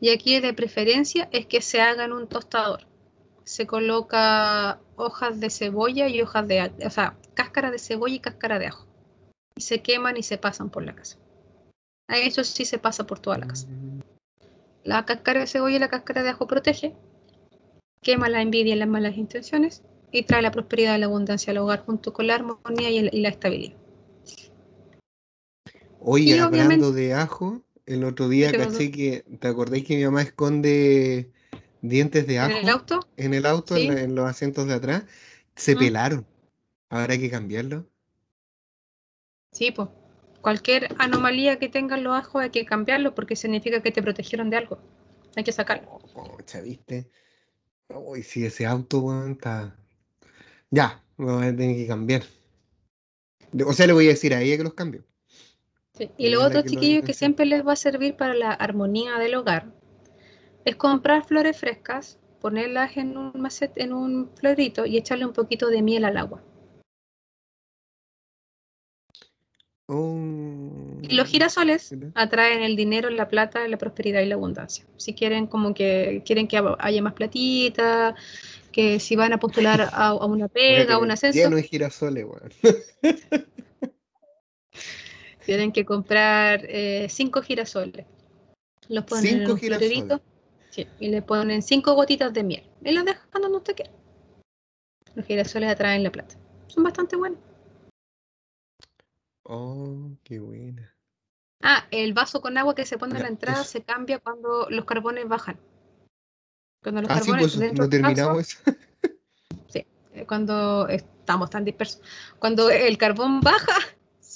[0.00, 2.86] Y aquí de preferencia es que se haga en un tostador.
[3.42, 8.60] Se coloca hojas de cebolla y hojas de, o sea, cáscara de cebolla y cáscara
[8.60, 8.86] de ajo.
[9.56, 11.18] Y se queman y se pasan por la casa.
[12.06, 13.66] Eso sí se pasa por toda la casa.
[14.84, 16.94] La cáscara de cebolla y la cáscara de ajo protege,
[18.02, 19.82] quema la envidia y las malas intenciones
[20.12, 23.30] y trae la prosperidad y la abundancia al hogar junto con la armonía y la
[23.30, 23.76] estabilidad.
[26.08, 30.04] Oye, Y hablando de ajo, el otro día ¿Qué caché que, ¿te acordáis que mi
[30.04, 31.32] mamá esconde
[31.82, 33.08] dientes de ¿En ajo el auto?
[33.16, 33.88] en el auto, Sí.
[33.88, 35.02] en, la- en los asientos de atrás?
[35.56, 35.78] Se Mm.
[35.80, 36.26] pelaron.
[36.90, 37.86] Ahora hay que cambiarlo.
[39.50, 39.88] Sí, pues.
[40.42, 44.58] Cualquier anomalía que tengan los ajos hay que cambiarlo porque significa que te protegieron de
[44.58, 44.78] algo.
[45.34, 45.88] Hay que sacarlo.
[46.14, 47.10] Oh, ¿viste?
[47.88, 49.76] Uy, sí, ese auto, weón, está.
[50.70, 52.22] Ya, lo voy a tener que cambiar.
[53.66, 55.02] O sea, le voy a decir a ella que los cambie.
[55.96, 56.10] Sí.
[56.18, 59.66] Y lo otro, chiquillos, que siempre les va a servir para la armonía del hogar
[60.66, 65.68] es comprar flores frescas, ponerlas en un macet, en un florito y echarle un poquito
[65.68, 66.42] de miel al agua.
[69.88, 74.84] Oh, Y los girasoles atraen el dinero, la plata, la prosperidad y la abundancia.
[74.96, 78.16] Si quieren como que quieren que haya más platita,
[78.72, 82.24] que si van a postular a, a una pega, a un ascenso, Lleno de girasoles,
[82.24, 82.50] weón.
[85.46, 88.04] tienen que comprar eh, cinco girasoles.
[88.88, 90.20] Los ponen en Cinco un girasoles.
[90.70, 92.64] sí, y le ponen cinco gotitas de miel.
[92.82, 93.92] Y los dejan donde usted quiera.
[95.14, 96.34] Los girasoles atraen la plata.
[96.66, 97.38] Son bastante buenos.
[99.44, 100.92] Oh, qué buena.
[101.62, 104.84] Ah, el vaso con agua que se pone Ya, la entrada se cambia cuando los
[104.84, 105.58] carbones bajan.
[106.82, 108.58] Cuando los Ah, sí, carbones pues dentro no vaso- terminamos eso.
[110.14, 112.00] eh, cuando estamos tan dispersos,
[112.38, 113.76] cuando el carbón baja,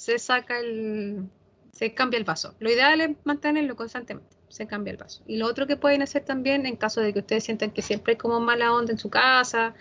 [0.01, 1.29] se saca el,
[1.71, 2.55] se cambia el vaso.
[2.57, 5.21] Lo ideal es mantenerlo constantemente, se cambia el vaso.
[5.27, 8.13] Y lo otro que pueden hacer también, en caso de que ustedes sientan que siempre
[8.13, 9.75] hay como mala onda en su casa,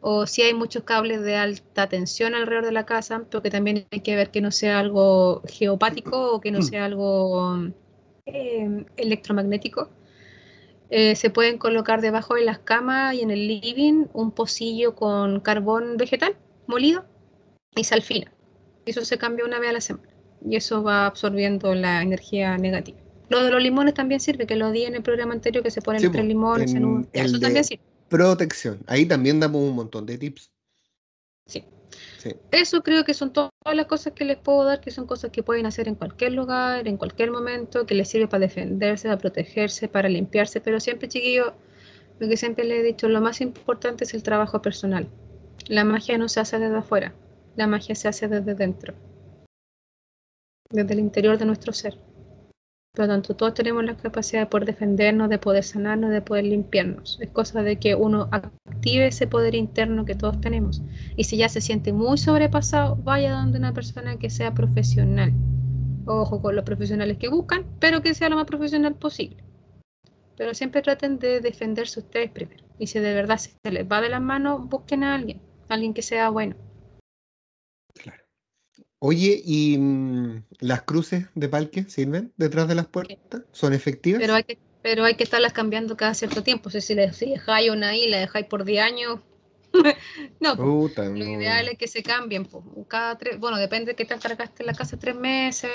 [0.00, 4.00] o si hay muchos cables de alta tensión alrededor de la casa, porque también hay
[4.00, 7.68] que ver que no sea algo geopático o que no sea algo
[8.24, 9.90] eh, electromagnético.
[10.88, 15.40] Eh, se pueden colocar debajo de las camas y en el living un pocillo con
[15.40, 16.34] carbón vegetal
[16.66, 17.04] molido
[17.76, 18.00] y sal
[18.90, 20.08] Eso se cambia una vez a la semana
[20.44, 22.98] y eso va absorbiendo la energía negativa.
[23.28, 25.80] Lo de los limones también sirve, que lo di en el programa anterior que se
[25.80, 27.08] ponen Sí, tres limones en en un...
[27.12, 27.84] eso también sirve.
[28.08, 28.80] Protección.
[28.88, 30.50] Ahí también damos un montón de tips.
[31.46, 31.64] Sí,
[32.50, 35.42] Eso creo que son todas las cosas que les puedo dar, que son cosas que
[35.42, 39.88] pueden hacer en cualquier lugar, en cualquier momento, que les sirve para defenderse, para protegerse,
[39.88, 41.54] para limpiarse, pero siempre, chiquillo,
[42.18, 45.08] lo que siempre le he dicho, lo más importante es el trabajo personal.
[45.68, 47.14] La magia no se hace desde afuera,
[47.56, 48.94] la magia se hace desde dentro,
[50.70, 51.98] desde el interior de nuestro ser.
[52.92, 56.44] Por lo tanto, todos tenemos la capacidad de poder defendernos, de poder sanarnos, de poder
[56.44, 57.18] limpiarnos.
[57.20, 60.82] Es cosa de que uno active ese poder interno que todos tenemos.
[61.16, 65.32] Y si ya se siente muy sobrepasado, vaya donde una persona que sea profesional.
[66.04, 69.44] Ojo con los profesionales que buscan, pero que sea lo más profesional posible.
[70.36, 72.64] Pero siempre traten de defenderse ustedes primero.
[72.76, 76.02] Y si de verdad se les va de las manos, busquen a alguien, alguien que
[76.02, 76.56] sea bueno.
[79.02, 83.42] Oye, ¿y mm, las cruces de parque sirven detrás de las puertas?
[83.50, 84.20] ¿Son efectivas?
[84.20, 86.68] Pero hay que, pero hay que estarlas cambiando cada cierto tiempo.
[86.68, 89.20] O sea, si, le, si dejáis una ahí, la dejáis por 10 años.
[90.40, 92.46] no, lo ideal es que se cambien.
[92.88, 95.70] cada tres, bueno, depende de que te en la casa tres meses.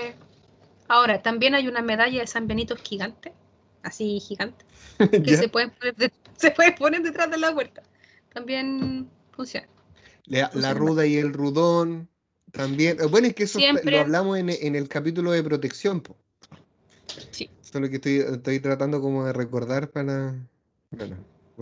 [0.87, 3.33] Ahora, también hay una medalla de San Benito gigante,
[3.81, 4.65] así gigante,
[5.23, 7.81] que se puede, poner se puede poner detrás de la puerta.
[8.31, 9.67] También funciona.
[10.27, 12.07] la ruda y el rudón.
[12.55, 16.01] También, eh, bueno, es que eso lo hablamos en, el capítulo de protección.
[17.31, 17.49] Sí.
[17.61, 20.35] Eso es lo que estoy, estoy tratando como de recordar para...
[20.91, 21.17] Bueno,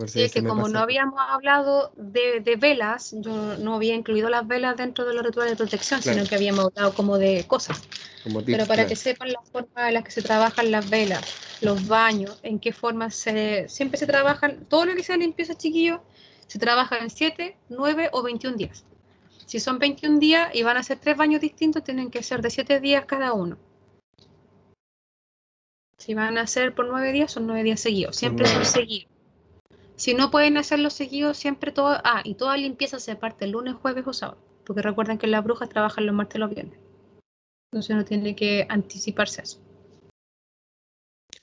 [0.06, 4.76] sí, es que como no habíamos hablado de, velas, yo no había incluido las velas
[4.76, 7.80] dentro de los rituales de protección, sino que habíamos hablado como de cosas.
[8.46, 11.24] Pero para que sepan la forma en la que se trabajan las velas,
[11.60, 13.68] los baños, en qué forma se...
[13.68, 16.00] Siempre se trabajan, todo lo que sea limpieza, chiquillos,
[16.46, 18.84] se trabaja en 7, 9 o 21 días.
[19.46, 22.50] Si son 21 días y van a ser tres baños distintos, tienen que ser de
[22.50, 23.58] 7 días cada uno.
[25.98, 28.16] Si van a ser por 9 días, son 9 días seguidos.
[28.16, 29.08] Siempre son seguidos.
[29.96, 32.00] Si no pueden hacerlo seguidos, siempre todo.
[32.04, 34.38] Ah, y toda limpieza se parte el lunes, jueves o sábado.
[34.64, 36.78] Porque recuerden que las brujas trabajan los martes y los viernes.
[37.70, 39.60] Entonces uno tiene que anticiparse a eso.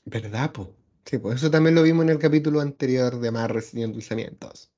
[0.06, 0.76] ¿Verdad, po?
[1.06, 4.72] Sí, pues eso también lo vimos en el capítulo anterior de amarres y endulzamientos.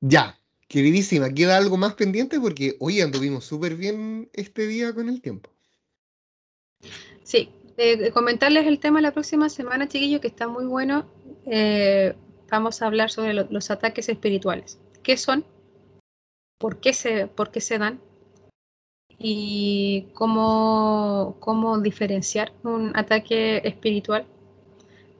[0.00, 0.38] Ya,
[0.72, 2.40] Queridísima, ¿queda algo más pendiente?
[2.40, 5.50] Porque hoy anduvimos súper bien este día con el tiempo.
[7.24, 11.04] Sí, eh, comentarles el tema la próxima semana, chiquillos, que está muy bueno.
[11.44, 12.14] Eh,
[12.50, 14.78] vamos a hablar sobre los ataques espirituales.
[15.02, 15.44] ¿Qué son?
[16.56, 18.00] ¿Por qué se, por qué se dan?
[19.18, 24.24] Y cómo, cómo diferenciar un ataque espiritual,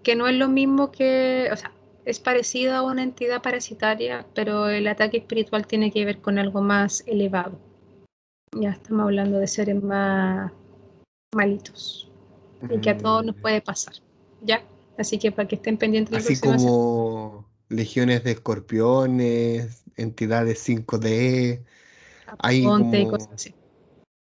[0.02, 1.72] que no es lo mismo que, o sea,
[2.04, 6.60] es parecido a una entidad parasitaria, pero el ataque espiritual tiene que ver con algo
[6.60, 7.58] más elevado.
[8.58, 10.52] Ya estamos hablando de seres más
[11.34, 12.10] malitos
[12.68, 13.40] y que a todos nos mm.
[13.40, 13.94] puede pasar.
[14.42, 14.62] ¿Ya?
[14.98, 16.16] Así que para que estén pendientes.
[16.16, 21.62] Así como legiones de escorpiones, entidades 5D.
[22.38, 23.10] Hay como...
[23.10, 23.54] cosas así.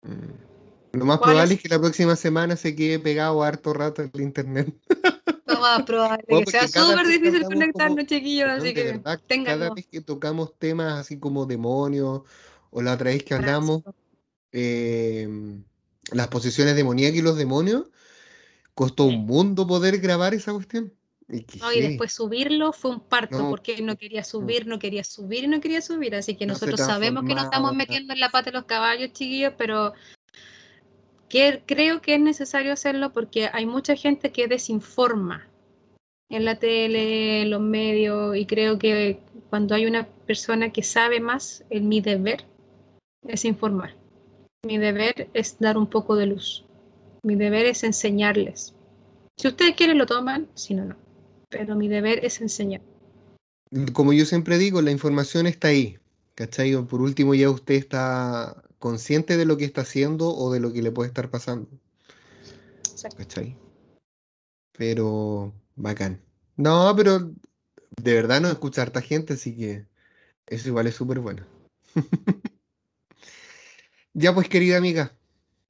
[0.04, 0.98] Mm.
[0.98, 4.22] Lo más probable es que la próxima semana se quede pegado harto rato en el
[4.22, 4.74] internet.
[5.64, 9.02] más probable que sea súper difícil conectarnos, chiquillos, así que
[9.44, 12.22] Cada vez que tocamos temas así como demonios,
[12.70, 13.84] o la otra vez que hablamos
[14.52, 15.64] em,
[16.12, 17.86] las posiciones demoníacas y los demonios,
[18.76, 20.94] costó un mundo poder grabar esa cuestión.
[21.30, 25.48] Y, y después subirlo fue un parto, porque no quería subir, no quería subir y
[25.48, 26.16] no quería subir.
[26.16, 29.54] Así que nosotros sabemos que nos estamos metiendo en la pata de los caballos, chiquillos,
[29.58, 29.94] pero
[31.66, 35.48] creo que es necesario hacerlo porque hay mucha gente que desinforma
[36.30, 39.20] en la tele, en los medios, y creo que
[39.50, 42.46] cuando hay una persona que sabe más, el, mi deber
[43.28, 43.96] es informar.
[44.66, 46.66] Mi deber es dar un poco de luz.
[47.22, 48.74] Mi deber es enseñarles.
[49.38, 50.96] Si ustedes quieren lo toman, si no, no.
[51.50, 52.82] Pero mi deber es enseñar.
[53.94, 55.98] Como yo siempre digo, la información está ahí.
[56.36, 56.76] ¿Cachai?
[56.86, 60.82] Por último, ya usted está consciente de lo que está haciendo o de lo que
[60.82, 61.70] le puede estar pasando.
[63.18, 63.56] ¿Cachai?
[64.78, 66.22] Pero bacán.
[66.58, 67.32] No, pero
[68.02, 69.88] de verdad no escucha harta gente, así que
[70.48, 71.46] eso igual es súper bueno.
[74.14, 75.14] ya pues, querida amiga,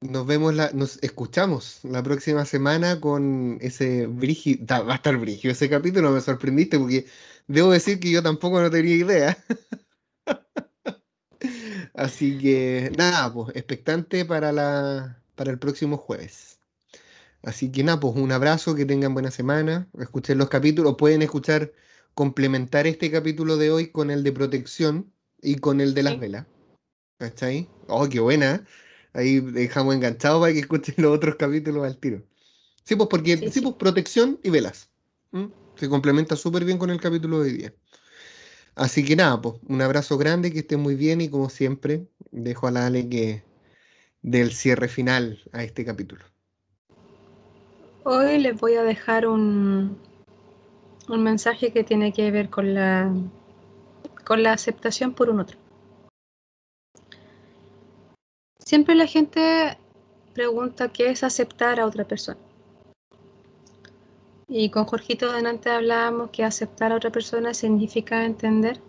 [0.01, 5.51] nos vemos, la, nos escuchamos la próxima semana con ese brígido, va a estar brígido
[5.51, 7.05] ese capítulo, me sorprendiste porque
[7.47, 9.37] debo decir que yo tampoco no tenía idea.
[11.93, 16.52] Así que nada, pues expectante para, la, para el próximo jueves.
[17.43, 21.73] Así que nada, pues un abrazo, que tengan buena semana, escuchen los capítulos, pueden escuchar,
[22.13, 25.11] complementar este capítulo de hoy con el de protección
[25.41, 26.45] y con el de las velas.
[27.41, 27.67] ahí?
[27.87, 28.65] Oh, qué buena.
[29.11, 32.23] Ahí dejamos enganchado para que escuchen los otros capítulos al tiro.
[32.85, 34.89] Sí, pues porque pues protección y velas.
[35.75, 37.73] Se complementa súper bien con el capítulo de hoy día.
[38.75, 42.67] Así que nada, pues un abrazo grande, que esté muy bien y como siempre, dejo
[42.67, 43.43] a la Ale que
[44.21, 46.32] del cierre final a este capítulo.
[48.05, 49.97] Hoy les voy a dejar un,
[51.07, 53.09] un mensaje que tiene que ver con la,
[54.25, 55.57] con la aceptación por un otro.
[58.59, 59.77] Siempre la gente
[60.33, 62.39] pregunta qué es aceptar a otra persona.
[64.49, 68.81] Y con Jorgito delante hablábamos que aceptar a otra persona significa entender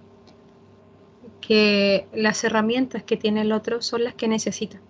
[1.40, 4.80] que las herramientas que tiene el otro son las que necesita,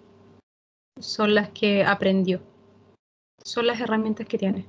[0.99, 2.41] son las que aprendió
[3.45, 4.65] son las herramientas que tiene.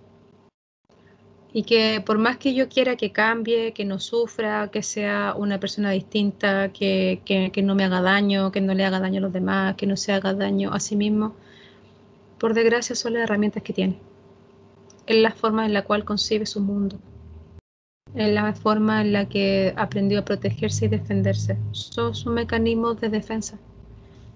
[1.54, 5.58] Y que por más que yo quiera que cambie, que no sufra, que sea una
[5.58, 9.34] persona distinta, que, que, no me haga daño, que no le haga daño a los
[9.34, 11.34] demás, que no se haga daño a sí mismo,
[12.38, 13.98] por desgracia son las herramientas que tiene.
[15.08, 16.98] Es la forma en la cual concibe su mundo.
[18.14, 21.58] Es la forma en la que aprendió a protegerse y defenderse.
[21.72, 23.58] Son sus mecanismos de defensa.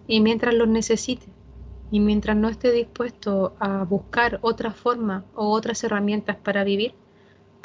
[0.07, 1.27] Y mientras los necesite,
[1.91, 6.93] y mientras no esté dispuesto a buscar otra forma o otras herramientas para vivir,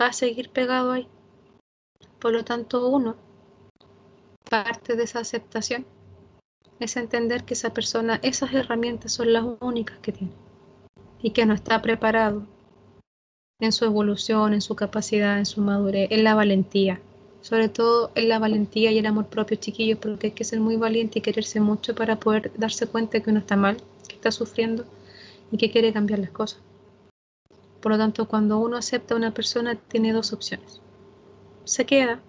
[0.00, 1.06] va a seguir pegado ahí.
[2.18, 3.16] Por lo tanto, uno,
[4.48, 5.84] parte de esa aceptación
[6.80, 10.32] es entender que esa persona, esas herramientas son las únicas que tiene
[11.20, 12.46] y que no está preparado
[13.60, 17.00] en su evolución, en su capacidad, en su madurez, en la valentía.
[17.40, 20.76] Sobre todo en la valentía y el amor propio, chiquillos, porque hay que ser muy
[20.76, 23.76] valiente y quererse mucho para poder darse cuenta que uno está mal
[24.24, 24.86] está sufriendo
[25.50, 26.62] y que quiere cambiar las cosas.
[27.82, 30.80] Por lo tanto, cuando uno acepta a una persona, tiene dos opciones.
[31.64, 32.20] Se queda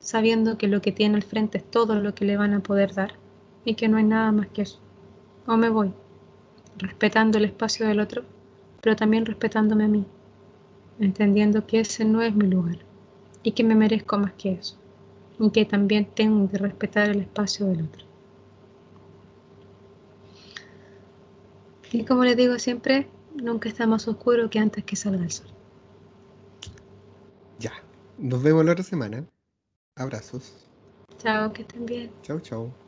[0.00, 2.92] sabiendo que lo que tiene al frente es todo lo que le van a poder
[2.92, 3.14] dar
[3.64, 4.80] y que no hay nada más que eso.
[5.46, 5.92] O me voy,
[6.76, 8.24] respetando el espacio del otro,
[8.82, 10.04] pero también respetándome a mí,
[11.00, 12.78] entendiendo que ese no es mi lugar
[13.42, 14.76] y que me merezco más que eso,
[15.38, 18.07] y que también tengo que respetar el espacio del otro.
[21.92, 25.46] Y como les digo siempre, nunca está más oscuro que antes que salga el sol.
[27.58, 27.72] Ya,
[28.18, 29.24] nos vemos la otra semana.
[29.96, 30.68] Abrazos.
[31.18, 32.10] Chao, que estén bien.
[32.22, 32.87] Chao, chao.